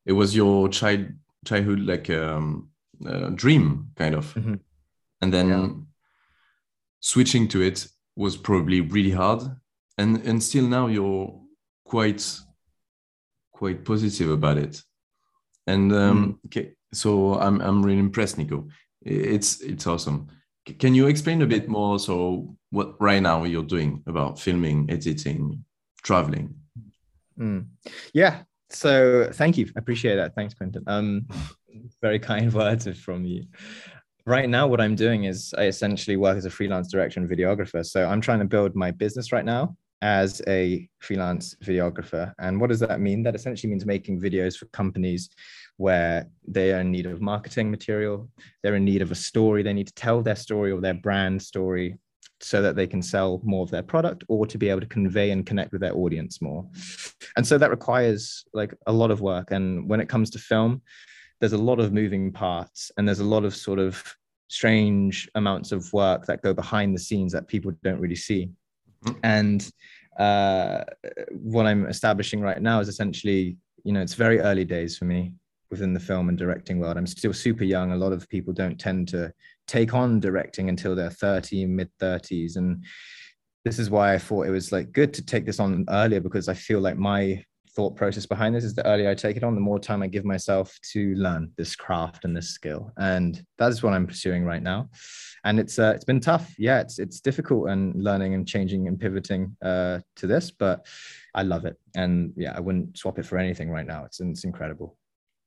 it 0.06 0.12
was 0.12 0.34
your 0.34 0.68
child 0.68 1.06
childhood 1.44 1.80
like 1.80 2.10
um, 2.10 2.70
uh, 3.06 3.30
dream 3.30 3.90
kind 3.96 4.14
of, 4.14 4.34
mm-hmm. 4.34 4.54
and 5.20 5.32
then 5.32 5.48
yeah. 5.48 5.68
switching 7.00 7.48
to 7.48 7.62
it 7.62 7.86
was 8.16 8.36
probably 8.36 8.80
really 8.80 9.10
hard, 9.10 9.42
and 9.98 10.22
and 10.26 10.42
still 10.42 10.66
now 10.66 10.86
you're 10.86 11.40
quite 11.84 12.24
quite 13.52 13.84
positive 13.84 14.30
about 14.30 14.58
it, 14.58 14.82
and 15.66 15.92
um, 15.92 16.26
mm. 16.42 16.46
okay, 16.46 16.72
so 16.92 17.34
I'm 17.34 17.60
I'm 17.60 17.82
really 17.82 17.98
impressed, 17.98 18.38
Nikko. 18.38 18.68
It's 19.00 19.60
it's 19.60 19.86
awesome. 19.86 20.28
Can 20.78 20.94
you 20.94 21.08
explain 21.08 21.42
a 21.42 21.46
bit 21.46 21.68
more? 21.68 21.98
So 21.98 22.56
what 22.70 23.00
right 23.00 23.20
now 23.20 23.44
you're 23.44 23.64
doing 23.64 24.02
about 24.06 24.38
filming, 24.38 24.88
editing, 24.90 25.64
traveling? 26.02 26.54
Mm. 27.38 27.66
Yeah. 28.14 28.42
So 28.74 29.28
thank 29.32 29.58
you. 29.58 29.66
I 29.76 29.78
appreciate 29.78 30.16
that. 30.16 30.34
Thanks, 30.34 30.54
Quentin. 30.54 30.84
Um, 30.86 31.26
very 32.00 32.18
kind 32.18 32.52
words 32.54 32.88
from 32.98 33.24
you. 33.24 33.44
Right 34.24 34.48
now, 34.48 34.66
what 34.66 34.80
I'm 34.80 34.94
doing 34.94 35.24
is 35.24 35.52
I 35.58 35.64
essentially 35.64 36.16
work 36.16 36.36
as 36.36 36.44
a 36.44 36.50
freelance 36.50 36.90
director 36.90 37.20
and 37.20 37.28
videographer. 37.28 37.84
So 37.84 38.06
I'm 38.06 38.20
trying 38.20 38.38
to 38.38 38.44
build 38.44 38.76
my 38.76 38.90
business 38.90 39.32
right 39.32 39.44
now 39.44 39.76
as 40.00 40.42
a 40.48 40.88
freelance 41.00 41.56
videographer. 41.64 42.32
And 42.38 42.60
what 42.60 42.70
does 42.70 42.80
that 42.80 43.00
mean? 43.00 43.22
That 43.22 43.34
essentially 43.34 43.70
means 43.70 43.86
making 43.86 44.20
videos 44.20 44.56
for 44.56 44.66
companies 44.66 45.30
where 45.76 46.28
they 46.46 46.72
are 46.72 46.80
in 46.80 46.90
need 46.90 47.06
of 47.06 47.20
marketing 47.20 47.70
material, 47.70 48.28
they're 48.62 48.76
in 48.76 48.84
need 48.84 49.02
of 49.02 49.10
a 49.10 49.16
story, 49.16 49.62
they 49.62 49.72
need 49.72 49.86
to 49.88 49.94
tell 49.94 50.22
their 50.22 50.36
story 50.36 50.70
or 50.70 50.80
their 50.80 50.94
brand 50.94 51.42
story 51.42 51.96
so 52.42 52.60
that 52.60 52.76
they 52.76 52.86
can 52.86 53.02
sell 53.02 53.40
more 53.44 53.62
of 53.62 53.70
their 53.70 53.82
product 53.82 54.24
or 54.28 54.46
to 54.46 54.58
be 54.58 54.68
able 54.68 54.80
to 54.80 54.86
convey 54.86 55.30
and 55.30 55.46
connect 55.46 55.72
with 55.72 55.80
their 55.80 55.94
audience 55.94 56.42
more. 56.42 56.66
And 57.36 57.46
so 57.46 57.56
that 57.58 57.70
requires 57.70 58.44
like 58.52 58.74
a 58.86 58.92
lot 58.92 59.10
of 59.10 59.20
work. 59.20 59.52
And 59.52 59.88
when 59.88 60.00
it 60.00 60.08
comes 60.08 60.30
to 60.30 60.38
film, 60.38 60.82
there's 61.40 61.52
a 61.52 61.58
lot 61.58 61.80
of 61.80 61.92
moving 61.92 62.32
parts 62.32 62.90
and 62.96 63.06
there's 63.06 63.20
a 63.20 63.24
lot 63.24 63.44
of 63.44 63.54
sort 63.54 63.78
of 63.78 64.02
strange 64.48 65.30
amounts 65.34 65.72
of 65.72 65.90
work 65.92 66.26
that 66.26 66.42
go 66.42 66.52
behind 66.52 66.94
the 66.94 67.00
scenes 67.00 67.32
that 67.32 67.48
people 67.48 67.72
don't 67.82 68.00
really 68.00 68.16
see. 68.16 68.50
Mm-hmm. 69.04 69.18
And 69.22 69.72
uh, 70.18 70.84
what 71.30 71.66
I'm 71.66 71.86
establishing 71.86 72.40
right 72.40 72.60
now 72.60 72.80
is 72.80 72.88
essentially, 72.88 73.56
you 73.84 73.92
know, 73.92 74.02
it's 74.02 74.14
very 74.14 74.40
early 74.40 74.64
days 74.64 74.98
for 74.98 75.04
me 75.04 75.32
within 75.70 75.94
the 75.94 76.00
film 76.00 76.28
and 76.28 76.36
directing 76.36 76.78
world. 76.78 76.96
I'm 76.96 77.06
still 77.06 77.32
super 77.32 77.64
young. 77.64 77.92
A 77.92 77.96
lot 77.96 78.12
of 78.12 78.28
people 78.28 78.52
don't 78.52 78.78
tend 78.78 79.08
to 79.08 79.32
take 79.66 79.94
on 79.94 80.20
directing 80.20 80.68
until 80.68 80.94
they're 80.94 81.10
30, 81.10 81.66
mid 81.66 81.90
30s. 82.00 82.56
And 82.56 82.84
this 83.64 83.78
is 83.78 83.90
why 83.90 84.14
I 84.14 84.18
thought 84.18 84.46
it 84.46 84.50
was 84.50 84.72
like 84.72 84.92
good 84.92 85.14
to 85.14 85.24
take 85.24 85.46
this 85.46 85.60
on 85.60 85.84
earlier 85.88 86.20
because 86.20 86.48
I 86.48 86.54
feel 86.54 86.80
like 86.80 86.96
my 86.96 87.44
thought 87.74 87.96
process 87.96 88.26
behind 88.26 88.54
this 88.54 88.64
is 88.64 88.74
the 88.74 88.86
earlier 88.86 89.08
I 89.08 89.14
take 89.14 89.36
it 89.36 89.44
on, 89.44 89.54
the 89.54 89.60
more 89.60 89.78
time 89.78 90.02
I 90.02 90.06
give 90.06 90.26
myself 90.26 90.76
to 90.92 91.14
learn 91.14 91.50
this 91.56 91.74
craft 91.74 92.24
and 92.24 92.36
this 92.36 92.50
skill. 92.50 92.92
And 92.98 93.42
that 93.58 93.70
is 93.70 93.82
what 93.82 93.94
I'm 93.94 94.06
pursuing 94.06 94.44
right 94.44 94.62
now. 94.62 94.90
And 95.44 95.58
it's 95.58 95.78
uh, 95.78 95.92
it's 95.94 96.04
been 96.04 96.20
tough. 96.20 96.54
Yeah, 96.58 96.80
it's 96.80 96.98
it's 96.98 97.20
difficult 97.20 97.68
and 97.70 98.00
learning 98.00 98.34
and 98.34 98.46
changing 98.46 98.88
and 98.88 99.00
pivoting 99.00 99.56
uh, 99.62 100.00
to 100.16 100.26
this, 100.26 100.50
but 100.50 100.86
I 101.34 101.42
love 101.42 101.64
it. 101.64 101.76
And 101.96 102.32
yeah, 102.36 102.52
I 102.54 102.60
wouldn't 102.60 102.96
swap 102.98 103.18
it 103.18 103.26
for 103.26 103.38
anything 103.38 103.70
right 103.70 103.86
now. 103.86 104.04
It's 104.04 104.20
it's 104.20 104.44
incredible 104.44 104.96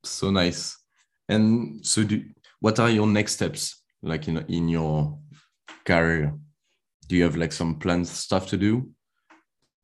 so 0.05 0.31
nice 0.31 0.77
and 1.29 1.86
so 1.86 2.03
do 2.03 2.24
what 2.60 2.79
are 2.79 2.89
your 2.89 3.07
next 3.07 3.34
steps 3.34 3.81
like 4.05 4.27
in, 4.27 4.38
in 4.47 4.69
your 4.69 5.17
career? 5.83 6.33
Do 7.07 7.15
you 7.15 7.24
have 7.24 7.35
like 7.35 7.51
some 7.51 7.79
planned 7.79 8.07
stuff 8.07 8.47
to 8.47 8.57
do? 8.57 8.89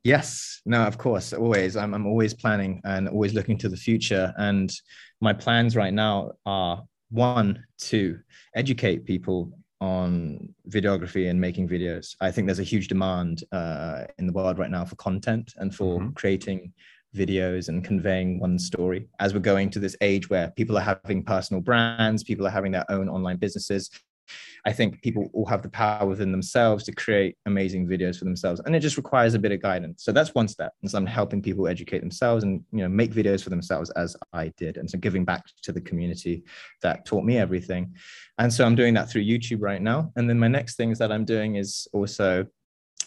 Yes. 0.04 0.62
No 0.66 0.84
of 0.84 0.98
course 0.98 1.34
always. 1.34 1.76
I'm, 1.76 1.94
I'm 1.94 2.08
always 2.08 2.34
planning 2.34 2.82
and 2.84 3.10
always 3.10 3.34
looking 3.34 3.58
to 3.60 3.70
the 3.70 3.78
future. 3.78 4.34
And 4.38 4.72
my 5.20 5.34
plans 5.34 5.76
right 5.76 5.94
now 5.94 6.32
are 6.46 6.84
one 7.10 7.64
to 7.80 8.20
educate 8.56 9.06
people 9.06 9.52
on 9.80 10.54
videography 10.70 11.30
and 11.30 11.42
making 11.42 11.68
videos. 11.68 12.16
I 12.22 12.32
think 12.32 12.48
there's 12.48 12.60
a 12.60 12.64
huge 12.64 12.88
demand 12.88 13.44
uh, 13.52 14.06
in 14.20 14.28
the 14.28 14.34
world 14.34 14.60
right 14.60 14.70
now 14.70 14.86
for 14.86 14.96
content 14.96 15.54
and 15.58 15.74
for 15.74 16.00
mm-hmm. 16.00 16.12
creating 16.12 16.74
videos 17.16 17.68
and 17.68 17.84
conveying 17.84 18.40
one 18.40 18.58
story. 18.58 19.08
As 19.20 19.34
we're 19.34 19.42
going 19.42 19.70
to 19.72 19.80
this 19.80 19.98
age 20.02 20.30
where 20.30 20.52
people 20.52 20.78
are 20.78 20.82
having 20.82 21.24
personal 21.24 21.62
brands 21.62 22.24
people 22.24 22.48
are 22.48 22.52
having 22.52 22.72
their 22.72 22.90
own 22.90 23.10
online 23.10 23.38
businesses 23.38 23.90
i 24.66 24.72
think 24.72 25.02
people 25.02 25.30
all 25.34 25.46
have 25.46 25.62
the 25.62 25.70
power 25.70 26.08
within 26.08 26.32
themselves 26.32 26.84
to 26.84 26.92
create 26.92 27.36
amazing 27.46 27.88
videos 27.88 28.18
for 28.18 28.26
themselves 28.26 28.62
and 28.66 28.76
it 28.76 28.80
just 28.80 28.98
requires 28.98 29.34
a 29.34 29.40
bit 29.40 29.52
of 29.52 29.62
guidance. 29.62 30.04
So 30.04 30.12
that's 30.12 30.34
one 30.34 30.48
step 30.48 30.74
and 30.82 30.90
so 30.90 30.98
i'm 30.98 31.06
helping 31.06 31.42
people 31.42 31.68
educate 31.68 32.00
themselves 32.00 32.44
and 32.44 32.64
you 32.72 32.80
know 32.80 32.90
make 32.90 33.14
videos 33.14 33.44
for 33.44 33.50
themselves 33.50 33.90
as 33.92 34.16
i 34.34 34.50
did. 34.58 34.78
And 34.78 34.90
so 34.90 34.98
giving 34.98 35.26
back 35.26 35.44
to 35.64 35.72
the 35.72 35.82
community 35.82 36.44
that 36.82 37.06
taught 37.06 37.24
me 37.24 37.38
everything. 37.38 37.94
And 38.38 38.52
so 38.52 38.66
i'm 38.66 38.76
doing 38.76 38.94
that 38.96 39.10
through 39.10 39.24
youtube 39.24 39.62
right 39.62 39.82
now. 39.82 40.12
And 40.16 40.30
then 40.30 40.40
my 40.40 40.48
next 40.48 40.76
things 40.76 40.98
that 41.00 41.12
i'm 41.12 41.26
doing 41.26 41.56
is 41.56 41.88
also 41.94 42.46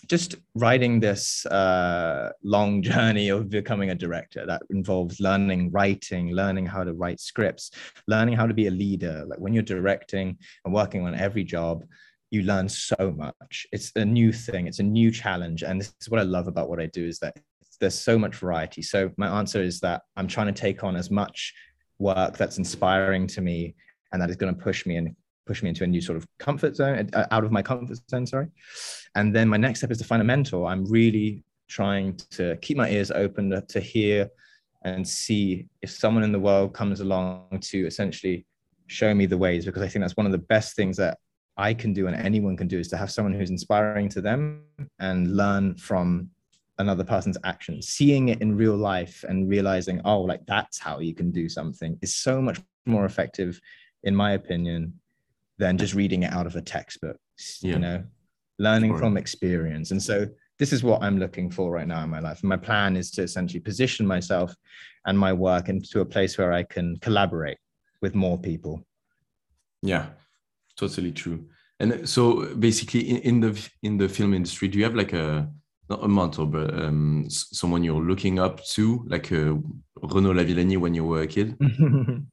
just 0.08 0.36
writing 0.54 1.00
this 1.00 1.46
uh, 1.46 2.30
long 2.42 2.82
journey 2.90 3.28
of 3.28 3.48
becoming 3.48 3.90
a 3.90 3.94
director 3.94 4.46
that 4.46 4.62
involves 4.70 5.20
learning 5.20 5.70
writing, 5.70 6.30
learning 6.30 6.66
how 6.66 6.84
to 6.84 6.92
write 6.94 7.20
scripts, 7.20 7.70
learning 8.06 8.34
how 8.34 8.46
to 8.46 8.54
be 8.54 8.66
a 8.66 8.70
leader. 8.70 9.24
Like 9.26 9.38
when 9.38 9.52
you're 9.52 9.62
directing 9.62 10.38
and 10.64 10.74
working 10.74 11.06
on 11.06 11.14
every 11.14 11.44
job, 11.44 11.84
you 12.30 12.42
learn 12.42 12.68
so 12.68 13.14
much. 13.16 13.66
It's 13.72 13.92
a 13.96 14.04
new 14.04 14.32
thing, 14.32 14.66
it's 14.66 14.80
a 14.80 14.84
new 14.84 15.10
challenge. 15.10 15.62
And 15.62 15.80
this 15.80 15.92
is 16.00 16.10
what 16.10 16.20
I 16.20 16.24
love 16.24 16.48
about 16.48 16.68
what 16.68 16.80
I 16.80 16.86
do 16.86 17.06
is 17.06 17.18
that 17.20 17.38
there's 17.80 17.98
so 17.98 18.18
much 18.18 18.36
variety. 18.36 18.82
So 18.82 19.10
my 19.16 19.28
answer 19.38 19.62
is 19.62 19.80
that 19.80 20.02
I'm 20.16 20.28
trying 20.28 20.46
to 20.46 20.52
take 20.52 20.84
on 20.84 20.96
as 20.96 21.10
much 21.10 21.54
work 21.98 22.36
that's 22.36 22.58
inspiring 22.58 23.26
to 23.28 23.40
me 23.40 23.74
and 24.12 24.20
that 24.20 24.30
is 24.30 24.36
going 24.36 24.54
to 24.54 24.60
push 24.60 24.86
me 24.86 24.96
and 24.96 25.14
push 25.46 25.62
me 25.62 25.68
into 25.68 25.84
a 25.84 25.86
new 25.86 26.00
sort 26.00 26.16
of 26.16 26.26
comfort 26.38 26.76
zone, 26.76 27.10
uh, 27.12 27.26
out 27.30 27.44
of 27.44 27.52
my 27.52 27.62
comfort 27.62 27.98
zone, 28.10 28.26
sorry. 28.26 28.48
And 29.14 29.34
then 29.34 29.48
my 29.48 29.56
next 29.56 29.80
step 29.80 29.90
is 29.90 29.98
to 29.98 30.04
find 30.04 30.22
a 30.22 30.24
mentor. 30.24 30.66
I'm 30.66 30.84
really 30.86 31.44
trying 31.68 32.16
to 32.30 32.56
keep 32.62 32.76
my 32.76 32.90
ears 32.90 33.10
open 33.10 33.62
to 33.66 33.80
hear 33.80 34.28
and 34.84 35.06
see 35.06 35.66
if 35.82 35.90
someone 35.90 36.24
in 36.24 36.32
the 36.32 36.38
world 36.38 36.74
comes 36.74 37.00
along 37.00 37.58
to 37.60 37.86
essentially 37.86 38.46
show 38.86 39.14
me 39.14 39.26
the 39.26 39.38
ways, 39.38 39.64
because 39.64 39.82
I 39.82 39.88
think 39.88 40.02
that's 40.02 40.16
one 40.16 40.26
of 40.26 40.32
the 40.32 40.38
best 40.38 40.76
things 40.76 40.96
that 40.98 41.18
I 41.56 41.72
can 41.72 41.92
do 41.92 42.06
and 42.06 42.16
anyone 42.16 42.56
can 42.56 42.68
do 42.68 42.78
is 42.78 42.88
to 42.88 42.96
have 42.96 43.10
someone 43.10 43.32
who's 43.32 43.50
inspiring 43.50 44.08
to 44.10 44.20
them 44.20 44.64
and 44.98 45.36
learn 45.36 45.76
from 45.76 46.30
another 46.78 47.04
person's 47.04 47.38
actions. 47.44 47.88
Seeing 47.88 48.28
it 48.28 48.42
in 48.42 48.56
real 48.56 48.76
life 48.76 49.24
and 49.28 49.48
realizing, 49.48 50.00
oh, 50.04 50.20
like 50.20 50.44
that's 50.46 50.78
how 50.78 50.98
you 50.98 51.14
can 51.14 51.30
do 51.30 51.48
something 51.48 51.96
is 52.02 52.14
so 52.14 52.42
much 52.42 52.60
more 52.84 53.04
effective, 53.04 53.60
in 54.02 54.14
my 54.14 54.32
opinion, 54.32 54.92
than 55.58 55.78
just 55.78 55.94
reading 55.94 56.22
it 56.22 56.32
out 56.32 56.46
of 56.46 56.56
a 56.56 56.62
textbook 56.62 57.16
yeah. 57.62 57.72
you 57.72 57.78
know 57.78 58.04
learning 58.58 58.96
from 58.96 59.16
experience. 59.16 59.90
And 59.90 60.00
so 60.00 60.28
this 60.60 60.72
is 60.72 60.84
what 60.84 61.02
i'm 61.02 61.18
looking 61.18 61.50
for 61.50 61.72
right 61.72 61.88
now 61.88 62.04
in 62.04 62.10
my 62.10 62.20
life. 62.20 62.40
And 62.40 62.48
my 62.48 62.56
plan 62.56 62.96
is 62.96 63.10
to 63.12 63.22
essentially 63.22 63.60
position 63.60 64.06
myself 64.06 64.54
and 65.06 65.18
my 65.18 65.32
work 65.32 65.68
into 65.68 66.00
a 66.00 66.04
place 66.04 66.38
where 66.38 66.52
i 66.52 66.62
can 66.62 66.96
collaborate 66.98 67.58
with 68.00 68.14
more 68.14 68.38
people. 68.38 68.84
Yeah 69.82 70.06
totally 70.76 71.12
true. 71.12 71.44
And 71.80 72.08
so 72.08 72.54
basically 72.54 73.00
in, 73.00 73.18
in 73.18 73.40
the 73.40 73.70
in 73.82 73.96
the 73.98 74.08
film 74.08 74.34
industry 74.34 74.68
do 74.68 74.78
you 74.78 74.84
have 74.84 74.94
like 74.94 75.12
a 75.12 75.48
not 75.90 76.04
a 76.04 76.08
mentor 76.08 76.46
but 76.46 76.72
um, 76.72 77.26
someone 77.28 77.84
you're 77.84 78.02
looking 78.02 78.38
up 78.38 78.64
to 78.64 79.04
like 79.08 79.30
uh, 79.32 79.54
renaud 80.02 80.34
lavillenie 80.34 80.78
when 80.78 80.94
you 80.94 81.04
were 81.04 81.22
a 81.22 81.26
kid 81.26 81.56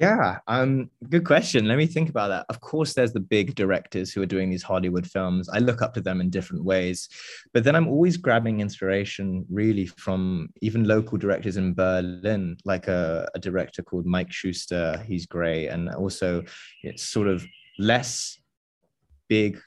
Yeah, 0.00 0.38
um, 0.48 0.88
good 1.10 1.26
question. 1.26 1.66
Let 1.66 1.76
me 1.76 1.84
think 1.84 2.08
about 2.08 2.28
that. 2.28 2.46
Of 2.48 2.62
course, 2.62 2.94
there's 2.94 3.12
the 3.12 3.20
big 3.20 3.54
directors 3.54 4.10
who 4.10 4.22
are 4.22 4.26
doing 4.26 4.48
these 4.48 4.62
Hollywood 4.62 5.06
films. 5.06 5.46
I 5.50 5.58
look 5.58 5.82
up 5.82 5.92
to 5.92 6.00
them 6.00 6.22
in 6.22 6.30
different 6.30 6.64
ways, 6.64 7.06
but 7.52 7.64
then 7.64 7.76
I'm 7.76 7.86
always 7.86 8.16
grabbing 8.16 8.60
inspiration 8.60 9.44
really 9.50 9.84
from 9.84 10.48
even 10.62 10.84
local 10.84 11.18
directors 11.18 11.58
in 11.58 11.74
Berlin, 11.74 12.56
like 12.64 12.88
a, 12.88 13.28
a 13.34 13.38
director 13.38 13.82
called 13.82 14.06
Mike 14.06 14.32
Schuster. 14.32 15.04
He's 15.06 15.26
great, 15.26 15.68
and 15.68 15.90
also 15.90 16.44
it's 16.82 17.02
sort 17.02 17.28
of 17.28 17.44
less 17.78 18.38
big 19.28 19.60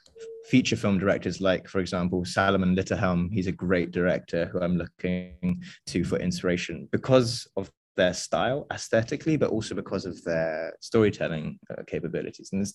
feature 0.48 0.76
film 0.76 0.98
directors 1.00 1.40
like 1.40 1.70
for 1.70 1.80
example 1.80 2.26
salomon 2.26 2.76
Ligthelm 2.76 3.32
he's 3.32 3.48
a 3.48 3.52
great 3.52 3.92
director 3.92 4.48
who 4.48 4.60
i'm 4.60 4.78
looking 4.78 5.64
to 5.86 6.04
for 6.04 6.18
inspiration 6.20 6.90
because 6.92 7.48
of 7.56 7.72
their 7.96 8.14
style 8.14 8.66
aesthetically, 8.72 9.38
but 9.38 9.50
also 9.50 9.76
because 9.76 10.06
of 10.06 10.24
their 10.24 10.74
storytelling 10.82 11.60
uh, 11.70 11.84
capabilities. 11.88 12.50
And 12.52 12.66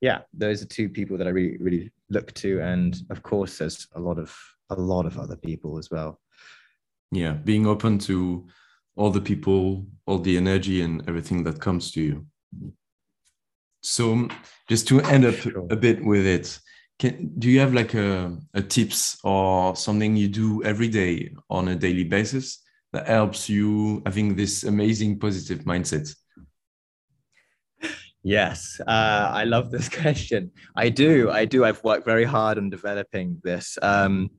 yeah, 0.00 0.20
those 0.32 0.62
are 0.62 0.66
two 0.66 0.88
people 0.88 1.16
that 1.18 1.26
I 1.26 1.30
really, 1.30 1.56
really 1.58 1.90
look 2.10 2.32
to. 2.34 2.60
And 2.60 2.96
of 3.10 3.22
course, 3.22 3.58
there's 3.58 3.86
a 3.94 4.00
lot 4.00 4.18
of 4.18 4.34
a 4.70 4.74
lot 4.74 5.06
of 5.06 5.18
other 5.18 5.36
people 5.36 5.78
as 5.78 5.90
well. 5.90 6.20
Yeah, 7.12 7.32
being 7.32 7.66
open 7.66 7.98
to 8.00 8.46
all 8.96 9.10
the 9.10 9.20
people, 9.20 9.86
all 10.06 10.18
the 10.18 10.36
energy, 10.36 10.80
and 10.82 11.06
everything 11.08 11.44
that 11.44 11.60
comes 11.60 11.90
to 11.92 12.00
you. 12.00 12.26
So, 13.82 14.28
just 14.68 14.88
to 14.88 15.00
end 15.02 15.26
up 15.26 15.34
Sure. 15.34 15.66
a 15.70 15.76
bit 15.76 16.02
with 16.04 16.26
it, 16.26 16.58
can, 16.98 17.32
do 17.38 17.50
you 17.50 17.60
have 17.60 17.74
like 17.74 17.92
a, 17.94 18.36
a 18.54 18.62
tips 18.62 19.18
or 19.22 19.76
something 19.76 20.16
you 20.16 20.28
do 20.28 20.62
every 20.64 20.88
day 20.88 21.34
on 21.50 21.68
a 21.68 21.76
daily 21.76 22.04
basis 22.04 22.63
that 22.94 23.06
helps 23.06 23.48
you 23.48 24.02
having 24.06 24.36
this 24.36 24.64
amazing 24.64 25.18
positive 25.18 25.60
mindset? 25.64 26.08
Yes, 28.22 28.80
uh, 28.86 29.30
I 29.32 29.44
love 29.44 29.70
this 29.70 29.88
question. 30.02 30.50
I 30.74 30.88
do, 30.88 31.30
I 31.30 31.44
do. 31.44 31.64
I've 31.64 31.84
worked 31.84 32.06
very 32.06 32.24
hard 32.24 32.56
on 32.56 32.70
developing 32.70 33.40
this. 33.44 33.76
Um, 33.82 34.30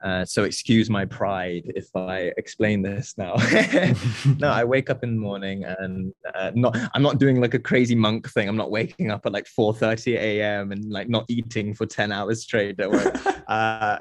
uh, 0.00 0.24
so 0.24 0.44
excuse 0.44 0.88
my 0.88 1.04
pride 1.04 1.64
if 1.74 1.88
I 1.96 2.30
explain 2.36 2.82
this 2.82 3.14
now. 3.18 3.34
no, 4.38 4.48
I 4.48 4.62
wake 4.62 4.90
up 4.90 5.02
in 5.02 5.16
the 5.16 5.20
morning 5.20 5.64
and 5.64 6.12
uh, 6.34 6.52
not. 6.54 6.76
I'm 6.94 7.02
not 7.02 7.18
doing 7.18 7.40
like 7.40 7.54
a 7.54 7.58
crazy 7.58 7.96
monk 7.96 8.30
thing. 8.30 8.48
I'm 8.48 8.56
not 8.56 8.70
waking 8.70 9.10
up 9.10 9.26
at 9.26 9.32
like 9.32 9.46
4:30 9.46 10.14
a.m. 10.14 10.70
and 10.70 10.84
like 10.84 11.08
not 11.08 11.24
eating 11.28 11.74
for 11.74 11.86
10 11.86 12.12
hours 12.12 12.42
straight. 12.42 12.76
Don't 12.76 12.92
worry. 12.92 13.10
uh, 13.48 13.98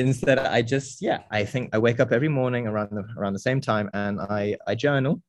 instead, 0.00 0.38
I 0.38 0.62
just 0.62 1.00
yeah. 1.02 1.20
I 1.30 1.44
think 1.44 1.64
I 1.74 1.78
wake 1.78 2.00
up 2.00 2.10
every 2.12 2.28
morning 2.28 2.66
around 2.66 2.90
the 2.90 3.04
around 3.18 3.34
the 3.34 3.44
same 3.48 3.60
time 3.60 3.88
and 3.94 4.20
I 4.20 4.56
I 4.66 4.74
journal. 4.74 5.22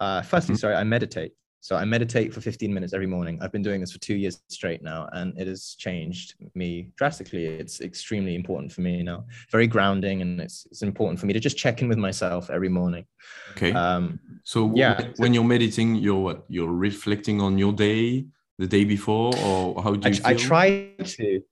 Uh, 0.00 0.22
firstly, 0.22 0.54
Mhm. 0.54 0.58
sorry, 0.60 0.74
I 0.74 0.84
meditate. 0.84 1.32
So 1.60 1.74
I 1.74 1.84
meditate 1.84 2.32
for 2.32 2.40
15 2.40 2.72
minutes 2.72 2.92
every 2.94 3.08
morning. 3.08 3.36
I've 3.42 3.50
been 3.50 3.62
doing 3.68 3.80
this 3.80 3.90
for 3.90 3.98
two 3.98 4.14
years 4.14 4.40
straight 4.48 4.80
now, 4.80 5.08
and 5.12 5.36
it 5.40 5.48
has 5.48 5.74
changed 5.76 6.34
me 6.54 6.92
drastically. 6.96 7.46
It's 7.46 7.80
extremely 7.80 8.34
important 8.36 8.70
for 8.72 8.80
me 8.80 9.02
now. 9.02 9.26
Very 9.50 9.66
grounding, 9.66 10.22
and 10.22 10.40
it's 10.40 10.66
it's 10.70 10.82
important 10.82 11.18
for 11.18 11.26
me 11.26 11.32
to 11.32 11.40
just 11.40 11.56
check 11.58 11.82
in 11.82 11.88
with 11.88 11.98
myself 11.98 12.48
every 12.48 12.68
morning. 12.68 13.04
Okay. 13.52 13.72
Um, 13.72 14.20
so 14.44 14.72
yeah. 14.76 15.08
when, 15.16 15.34
you're 15.34 15.42
meditating, 15.56 15.96
you're 15.96 16.22
what? 16.28 16.44
You're 16.48 16.72
reflecting 16.72 17.40
on 17.40 17.58
your 17.58 17.72
day, 17.72 18.26
the 18.58 18.68
day 18.68 18.84
before, 18.84 19.32
or 19.44 19.82
how 19.82 19.92
do 19.94 20.08
I, 20.08 20.12
you 20.12 20.20
I 20.24 20.34
feel? 20.34 20.46
try 20.50 20.90
to. 21.16 21.42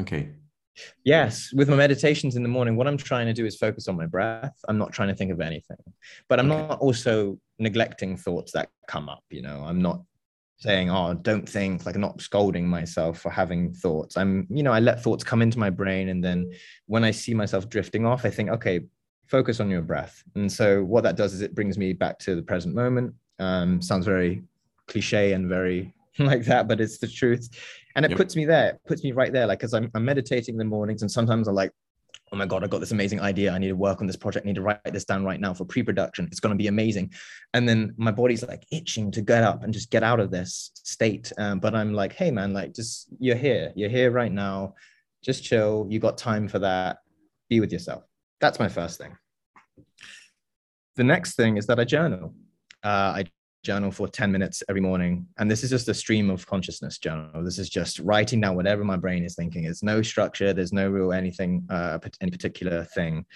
Okay. 0.00 0.30
Yes, 1.04 1.52
with 1.52 1.68
my 1.68 1.76
meditations 1.76 2.36
in 2.36 2.42
the 2.42 2.48
morning, 2.48 2.76
what 2.76 2.86
I'm 2.86 2.96
trying 2.96 3.26
to 3.26 3.32
do 3.32 3.46
is 3.46 3.56
focus 3.56 3.88
on 3.88 3.96
my 3.96 4.06
breath. 4.06 4.54
I'm 4.68 4.78
not 4.78 4.92
trying 4.92 5.08
to 5.08 5.14
think 5.14 5.30
of 5.30 5.40
anything, 5.40 5.76
but 6.28 6.38
I'm 6.38 6.48
not 6.48 6.80
also 6.80 7.38
neglecting 7.58 8.16
thoughts 8.16 8.52
that 8.52 8.70
come 8.88 9.08
up. 9.08 9.22
You 9.30 9.42
know, 9.42 9.64
I'm 9.64 9.80
not 9.80 10.00
saying, 10.58 10.90
"Oh, 10.90 11.14
don't 11.14 11.48
think." 11.48 11.86
Like, 11.86 11.94
I'm 11.94 12.00
not 12.00 12.20
scolding 12.20 12.66
myself 12.66 13.20
for 13.20 13.30
having 13.30 13.72
thoughts. 13.72 14.16
I'm, 14.16 14.46
you 14.50 14.62
know, 14.62 14.72
I 14.72 14.80
let 14.80 15.02
thoughts 15.02 15.24
come 15.24 15.42
into 15.42 15.58
my 15.58 15.70
brain, 15.70 16.08
and 16.08 16.22
then 16.22 16.50
when 16.86 17.04
I 17.04 17.10
see 17.10 17.34
myself 17.34 17.68
drifting 17.68 18.06
off, 18.06 18.24
I 18.24 18.30
think, 18.30 18.50
"Okay, 18.50 18.80
focus 19.26 19.60
on 19.60 19.70
your 19.70 19.82
breath." 19.82 20.22
And 20.34 20.50
so, 20.50 20.82
what 20.84 21.04
that 21.04 21.16
does 21.16 21.34
is 21.34 21.40
it 21.40 21.54
brings 21.54 21.78
me 21.78 21.92
back 21.92 22.18
to 22.20 22.34
the 22.34 22.42
present 22.42 22.74
moment. 22.74 23.14
Um, 23.38 23.80
sounds 23.82 24.06
very 24.06 24.42
cliche 24.86 25.32
and 25.32 25.48
very 25.48 25.94
like 26.18 26.44
that, 26.44 26.68
but 26.68 26.80
it's 26.80 26.98
the 26.98 27.08
truth 27.08 27.48
and 27.96 28.04
it 28.04 28.10
Yep. 28.10 28.18
puts 28.18 28.36
me 28.36 28.44
there 28.44 28.70
it 28.70 28.80
puts 28.86 29.04
me 29.04 29.12
right 29.12 29.32
there 29.32 29.46
like 29.46 29.58
because 29.58 29.74
I'm, 29.74 29.90
I'm 29.94 30.04
meditating 30.04 30.54
in 30.54 30.58
the 30.58 30.64
mornings 30.64 31.02
and 31.02 31.10
sometimes 31.10 31.48
i'm 31.48 31.54
like 31.54 31.70
oh 32.32 32.36
my 32.36 32.46
god 32.46 32.64
i 32.64 32.66
got 32.66 32.80
this 32.80 32.90
amazing 32.90 33.20
idea. 33.20 33.52
I 33.52 33.58
need 33.58 33.68
to 33.68 33.76
work 33.76 34.00
on 34.00 34.06
this 34.06 34.16
project. 34.16 34.44
I 34.44 34.48
need 34.48 34.56
to 34.56 34.62
write 34.62 34.80
this 34.92 35.04
down 35.04 35.24
right 35.24 35.38
now 35.38 35.54
for 35.54 35.64
pre-production. 35.64 36.26
It's 36.26 36.40
going 36.40 36.54
to 36.56 36.60
be 36.60 36.66
amazing. 36.68 37.12
And 37.52 37.68
then 37.68 37.94
my 37.96 38.10
body's 38.10 38.42
like 38.42 38.64
itching 38.72 39.10
to 39.12 39.22
get 39.22 39.44
up 39.44 39.62
and 39.62 39.72
just 39.72 39.90
get 39.90 40.02
out 40.02 40.20
of 40.20 40.30
this 40.30 40.70
state 40.74 41.32
um, 41.38 41.60
but 41.60 41.74
i'm 41.74 41.92
like 41.92 42.12
hey 42.12 42.30
man 42.30 42.52
like 42.52 42.74
just 42.74 43.08
you're 43.20 43.36
here. 43.36 43.72
You're 43.76 43.90
here 43.90 44.10
right 44.10 44.32
now. 44.32 44.74
Just 45.22 45.44
chill. 45.44 45.86
You 45.88 46.00
got 46.00 46.18
time 46.18 46.48
for 46.48 46.58
that. 46.60 46.98
Be 47.48 47.60
with 47.60 47.72
yourself. 47.72 48.02
That's 48.40 48.58
my 48.58 48.68
first 48.68 48.98
thing. 48.98 49.16
The 50.96 51.04
next 51.04 51.34
thing 51.36 51.56
is 51.56 51.66
that 51.66 51.78
i 51.78 51.84
journal. 51.84 52.34
Uh, 52.82 53.12
i 53.20 53.24
journal 53.64 53.90
for 53.90 54.06
10 54.06 54.30
minutes 54.30 54.62
every 54.68 54.80
morning. 54.80 55.26
And 55.38 55.50
this 55.50 55.64
is 55.64 55.70
just 55.70 55.88
a 55.88 55.94
stream 55.94 56.30
of 56.30 56.46
consciousness 56.46 56.98
journal. 56.98 57.42
This 57.42 57.58
is 57.58 57.68
just 57.68 57.98
writing 57.98 58.40
down 58.40 58.54
whatever 58.54 58.84
my 58.84 58.96
brain 58.96 59.24
is 59.24 59.34
thinking. 59.34 59.64
There's 59.64 59.82
no 59.82 60.02
structure, 60.02 60.52
there's 60.52 60.72
no 60.72 60.88
real 60.88 61.12
anything, 61.12 61.66
uh, 61.70 61.98
any 62.20 62.30
particular 62.30 62.84
thing. 62.84 63.26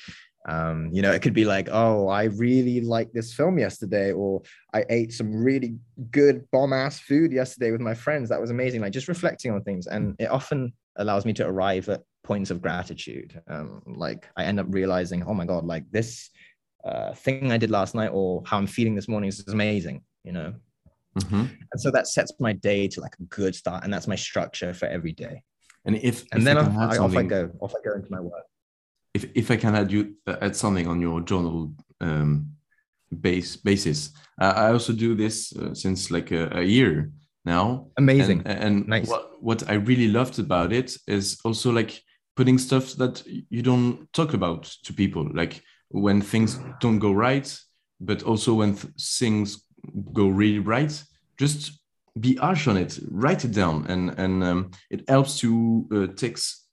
Um, 0.46 0.88
you 0.92 1.02
know, 1.02 1.12
it 1.12 1.20
could 1.20 1.34
be 1.34 1.44
like, 1.44 1.68
oh, 1.70 2.08
I 2.08 2.24
really 2.24 2.80
liked 2.80 3.12
this 3.12 3.34
film 3.34 3.58
yesterday, 3.58 4.12
or 4.12 4.42
I 4.72 4.84
ate 4.88 5.12
some 5.12 5.34
really 5.34 5.76
good 6.10 6.48
bomb 6.52 6.72
ass 6.72 7.00
food 7.00 7.32
yesterday 7.32 7.70
with 7.70 7.80
my 7.80 7.94
friends. 7.94 8.28
That 8.28 8.40
was 8.40 8.50
amazing. 8.50 8.80
Like 8.80 8.92
just 8.92 9.08
reflecting 9.08 9.52
on 9.52 9.62
things. 9.62 9.88
And 9.88 10.14
it 10.18 10.30
often 10.30 10.72
allows 10.96 11.24
me 11.24 11.32
to 11.34 11.46
arrive 11.46 11.88
at 11.88 12.02
points 12.22 12.50
of 12.50 12.62
gratitude. 12.62 13.40
Um, 13.48 13.82
like 13.86 14.28
I 14.36 14.44
end 14.44 14.60
up 14.60 14.66
realizing, 14.68 15.22
oh 15.24 15.34
my 15.34 15.44
God, 15.44 15.64
like 15.64 15.90
this 15.90 16.30
uh, 16.84 17.12
thing 17.14 17.52
I 17.52 17.58
did 17.58 17.70
last 17.70 17.94
night 17.94 18.10
or 18.12 18.42
how 18.46 18.58
I'm 18.58 18.66
feeling 18.66 18.94
this 18.94 19.08
morning 19.08 19.28
is 19.28 19.46
amazing, 19.48 20.02
you 20.24 20.33
know? 20.33 20.54
Mhm. 21.18 21.50
And 21.72 21.81
so 21.81 21.90
that 21.90 22.07
sets 22.07 22.33
my 22.38 22.52
day 22.52 22.88
to 22.88 23.00
like 23.00 23.14
a 23.18 23.24
good 23.24 23.54
start. 23.54 23.85
And 23.85 23.92
that's 23.92 24.07
my 24.07 24.16
structure 24.16 24.72
for 24.74 24.87
every 24.87 25.12
day. 25.12 25.42
And 25.85 25.96
if 25.96 26.24
And 26.33 26.40
if 26.40 26.44
then 26.44 26.59
I 26.59 26.61
off 26.61 26.92
I, 26.92 26.98
off 26.98 27.16
I 27.16 27.22
go, 27.22 27.50
off 27.61 27.74
I 27.74 27.81
go 27.88 27.94
into 27.96 28.11
my 28.11 28.20
work. 28.20 28.44
if 29.14 29.24
if 29.35 29.50
I 29.50 29.57
can 29.57 29.74
add 29.74 29.90
you 29.90 30.14
uh, 30.26 30.37
add 30.40 30.54
something 30.54 30.87
on 30.87 31.00
your 31.00 31.20
journal 31.22 31.72
um, 32.00 32.52
base 33.11 33.57
basis, 33.57 34.11
uh, 34.40 34.52
I 34.57 34.72
also 34.72 34.92
do 34.92 35.14
this 35.14 35.52
uh, 35.57 35.74
since 35.74 36.11
like 36.11 36.31
a, 36.31 36.59
a 36.59 36.62
year 36.62 37.11
now. 37.44 37.88
Amazing. 37.96 38.42
And, 38.44 38.64
and 38.64 38.88
Nice. 38.88 39.09
what 39.09 39.42
what 39.42 39.62
I 39.70 39.74
really 39.74 40.09
loved 40.09 40.38
about 40.38 40.72
it 40.72 40.96
is 41.07 41.38
also 41.44 41.72
like 41.72 42.02
putting 42.37 42.59
stuff 42.59 42.94
that 42.96 43.22
you 43.50 43.62
don't 43.62 44.07
talk 44.12 44.35
about 44.35 44.62
to 44.85 44.92
people, 44.92 45.26
like 45.35 45.62
when 45.90 46.20
things 46.22 46.61
don't 46.81 46.98
go 47.00 47.12
right, 47.12 47.48
but 47.98 48.22
also 48.22 48.54
when 48.54 48.74
th- 48.74 48.92
things 49.18 49.64
go 50.12 50.29
really 50.29 50.59
right. 50.59 50.92
Just 51.38 51.81
be 52.18 52.35
harsh 52.37 52.66
on 52.68 52.77
it, 52.77 52.98
write 53.11 53.44
it 53.44 53.53
down, 53.53 53.87
and 53.88 54.11
and 54.18 54.42
um, 54.42 54.70
it 54.90 55.09
helps 55.09 55.38
to 55.40 55.87
uh, 55.92 56.07
takes 56.14 56.66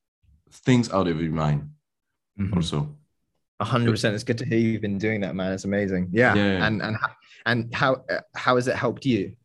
things 0.65 0.91
out 0.91 1.08
of 1.08 1.21
your 1.21 1.32
mind 1.32 1.69
Mhm. 2.39 2.56
also. 2.56 2.95
A 3.60 3.65
hundred 3.65 3.91
percent. 3.91 4.15
It's 4.15 4.23
good 4.25 4.38
to 4.39 4.45
hear 4.45 4.58
you've 4.58 4.82
been 4.82 4.97
doing 4.97 5.21
that, 5.21 5.36
man. 5.36 5.54
It's 5.54 5.63
amazing. 5.65 6.10
Yeah. 6.12 6.36
Yeah. 6.36 6.65
And 6.67 6.82
and 6.82 6.97
and 7.45 7.73
how 7.75 8.04
uh, 8.10 8.21
how 8.36 8.56
has 8.56 8.67
it 8.67 8.75
helped 8.75 9.06
you? 9.06 9.36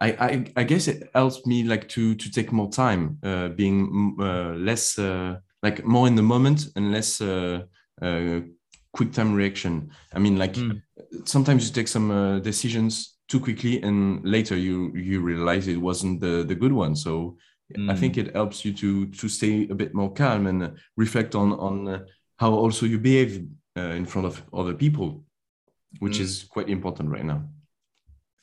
I, 0.00 0.08
I 0.12 0.44
I 0.56 0.64
guess 0.64 0.88
it 0.88 1.10
helps 1.14 1.44
me 1.46 1.62
like 1.64 1.88
to 1.90 2.14
to 2.14 2.30
take 2.30 2.52
more 2.52 2.70
time, 2.70 3.18
uh, 3.22 3.48
being 3.48 4.16
uh, 4.18 4.54
less 4.56 4.98
uh, 4.98 5.36
like 5.62 5.84
more 5.84 6.06
in 6.08 6.14
the 6.14 6.22
moment 6.22 6.68
and 6.74 6.90
less 6.90 7.20
uh, 7.20 7.64
uh, 8.00 8.40
quick 8.92 9.12
time 9.12 9.34
reaction. 9.34 9.90
I 10.14 10.18
mean, 10.18 10.38
like 10.38 10.54
Mm. 10.54 10.82
Sometimes 11.24 11.66
you 11.68 11.74
take 11.74 11.88
some 11.88 12.10
uh, 12.10 12.38
decisions 12.40 13.18
too 13.28 13.40
quickly, 13.40 13.82
and 13.82 14.24
later 14.24 14.56
you 14.56 14.92
you 14.94 15.20
realize 15.20 15.68
it 15.68 15.80
wasn't 15.80 16.20
the 16.20 16.44
the 16.44 16.54
good 16.54 16.72
one. 16.72 16.94
So 16.96 17.36
I 17.88 17.94
think 17.96 18.16
it 18.16 18.34
helps 18.34 18.64
you 18.64 18.72
to 18.74 19.06
to 19.20 19.28
stay 19.28 19.68
a 19.70 19.74
bit 19.74 19.94
more 19.94 20.12
calm 20.12 20.46
and 20.46 20.62
uh, 20.62 20.70
reflect 20.96 21.34
on 21.34 21.52
on 21.52 21.88
uh, 21.88 21.98
how 22.36 22.52
also 22.52 22.86
you 22.86 22.98
behave 22.98 23.46
uh, 23.78 23.94
in 23.96 24.06
front 24.06 24.26
of 24.26 24.42
other 24.52 24.74
people, 24.74 25.24
which 26.00 26.18
Mm. 26.18 26.22
is 26.22 26.44
quite 26.50 26.68
important 26.72 27.10
right 27.10 27.24
now. 27.24 27.42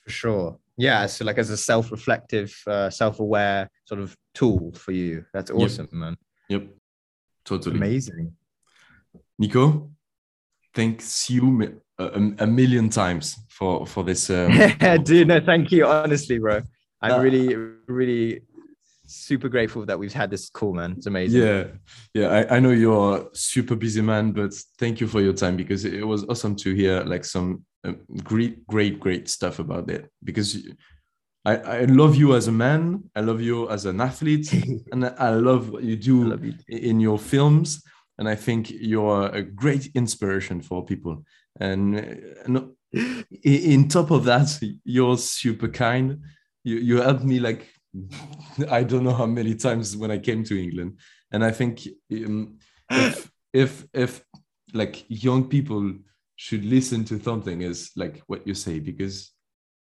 For 0.04 0.12
sure. 0.12 0.60
Yeah. 0.78 1.08
So 1.08 1.26
like 1.26 1.40
as 1.42 1.50
a 1.50 1.58
self-reflective, 1.58 2.52
uh, 2.68 2.90
self-aware 2.90 3.70
sort 3.86 4.00
of 4.02 4.16
tool 4.34 4.72
for 4.74 4.94
you. 4.94 5.26
That's 5.34 5.52
Yep. 5.52 5.60
awesome, 5.60 5.90
man. 5.92 6.18
Yep, 6.50 6.64
totally. 7.44 7.76
Amazing. 7.78 8.32
Nikko, 9.40 9.92
thanks 10.74 11.30
you 11.30 11.74
a, 12.00 12.06
a- 12.40 12.48
million 12.48 12.90
times 12.90 13.36
for 13.50 13.86
for 13.86 14.04
this. 14.04 14.30
Um, 14.30 15.04
Dude, 15.04 15.28
no, 15.28 15.40
thank 15.40 15.72
you. 15.72 15.86
Honestly, 15.86 16.40
bro. 16.40 16.62
I'm 17.02 17.12
Uh, 17.20 17.20
really, 17.24 17.56
really 17.88 18.42
super 19.06 19.50
grateful 19.50 19.86
that 19.86 19.98
we've 19.98 20.14
had 20.14 20.30
this 20.30 20.50
call, 20.50 20.74
man. 20.74 20.94
It's 20.98 21.06
amazing. 21.08 21.42
yeah, 21.42 21.64
yeah. 22.14 22.28
I, 22.28 22.58
I 22.58 22.60
know 22.60 22.72
you're 22.72 23.18
a 23.18 23.26
super 23.36 23.76
busy 23.76 24.02
man, 24.02 24.32
but 24.32 24.54
thank 24.80 25.00
you 25.00 25.08
for 25.08 25.22
your 25.22 25.34
time 25.34 25.56
because 25.56 25.86
it 25.86 26.06
was 26.06 26.24
awesome 26.26 26.56
to 26.58 26.74
hear 26.74 27.02
like 27.04 27.24
some 27.24 27.64
uh, 27.86 27.94
great, 28.24 28.66
great, 28.68 29.00
great 29.00 29.30
stuff 29.30 29.60
about 29.60 29.90
it. 29.90 30.12
Because 30.24 30.58
I, 31.46 31.56
I 31.58 31.86
love 31.86 32.16
you 32.16 32.36
as 32.36 32.48
a 32.48 32.52
man, 32.52 33.04
I 33.16 33.22
love 33.22 33.42
you 33.42 33.70
as 33.70 33.86
an 33.86 34.02
athlete, 34.02 34.52
and 34.92 35.06
I 35.06 35.30
love 35.30 35.70
what 35.70 35.84
you 35.84 35.96
do 35.96 36.38
you. 36.44 36.54
in 36.68 37.00
your 37.00 37.20
films 37.20 37.84
and 38.20 38.28
i 38.28 38.34
think 38.36 38.72
you're 38.72 39.28
a 39.28 39.44
great 39.44 39.92
inspiration 39.94 40.60
for 40.60 40.84
people 40.84 41.24
and 41.60 42.00
uh, 42.58 42.62
in 43.44 43.88
top 43.88 44.12
of 44.12 44.24
that 44.26 44.60
you're 44.84 45.18
super 45.18 45.68
kind. 45.68 46.22
You, 46.64 46.78
you 46.78 47.02
helped 47.02 47.24
me 47.24 47.40
like 47.40 47.68
i 48.70 48.84
don't 48.84 49.04
know 49.04 49.14
how 49.14 49.26
many 49.26 49.56
times 49.56 49.96
when 49.96 50.12
i 50.12 50.18
came 50.18 50.44
to 50.46 50.62
england. 50.62 51.00
And 51.32 51.44
i 51.44 51.52
think 51.52 51.88
um, 52.12 52.58
if 52.90 53.32
if 53.54 53.88
if 53.94 54.24
like 54.74 55.06
young 55.08 55.48
people 55.48 55.94
should 56.36 56.64
listen 56.64 57.04
to 57.06 57.20
something 57.20 57.62
is 57.62 57.92
like 57.96 58.22
what 58.28 58.46
you 58.46 58.54
say 58.54 58.80
because 58.80 59.32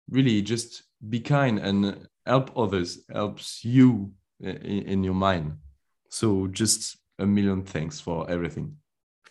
really 0.09 0.41
just 0.41 0.83
be 1.09 1.19
kind 1.19 1.59
and 1.59 2.07
help 2.25 2.57
others 2.57 2.99
helps 3.11 3.63
you 3.63 4.11
uh, 4.43 4.49
in, 4.49 4.83
in 4.83 5.03
your 5.03 5.13
mind. 5.13 5.57
So 6.09 6.47
just 6.47 6.97
a 7.19 7.25
million 7.25 7.63
thanks 7.63 7.99
for 7.99 8.29
everything. 8.29 8.77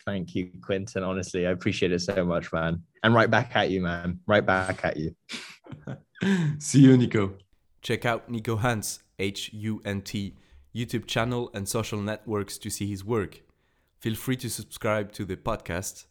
Thank 0.07 0.35
you, 0.35 0.51
Quentin. 0.61 1.03
Honestly, 1.03 1.47
I 1.47 1.51
appreciate 1.51 1.93
it 1.93 2.01
so 2.01 2.25
much, 2.25 2.53
man. 2.53 2.83
And 3.03 3.14
right 3.14 3.31
back 3.31 3.57
at 3.57 3.71
you, 3.71 3.81
man. 3.81 4.21
Right 4.27 4.45
back 4.45 4.85
at 4.85 4.97
you. 4.97 5.14
See 6.59 6.81
you, 6.81 6.97
Nikko. 6.97 7.35
Check 7.81 8.05
out 8.05 8.29
Nikko 8.29 8.57
Hunt, 8.57 8.99
H 9.19 9.51
U 9.53 9.81
N 9.85 10.03
T, 10.03 10.35
YouTube 10.75 11.07
channel 11.07 11.51
and 11.55 11.69
social 11.69 12.01
networks 12.01 12.59
to 12.59 12.71
see 12.71 12.87
his 12.87 13.05
work. 13.05 13.43
Feel 14.01 14.14
free 14.14 14.37
to 14.37 14.51
subscribe 14.51 15.12
to 15.12 15.25
the 15.25 15.37
podcast, 15.37 16.07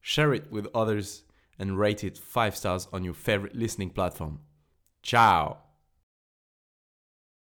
share 0.00 0.34
it 0.34 0.50
with 0.50 0.66
others, 0.74 1.22
and 1.58 1.78
rate 1.78 2.04
it 2.04 2.18
5 2.18 2.56
stars 2.56 2.88
on 2.92 3.04
your 3.04 3.14
favorite 3.14 3.54
listening 3.54 3.90
platform. 3.90 4.40
Ciao! 5.02 5.65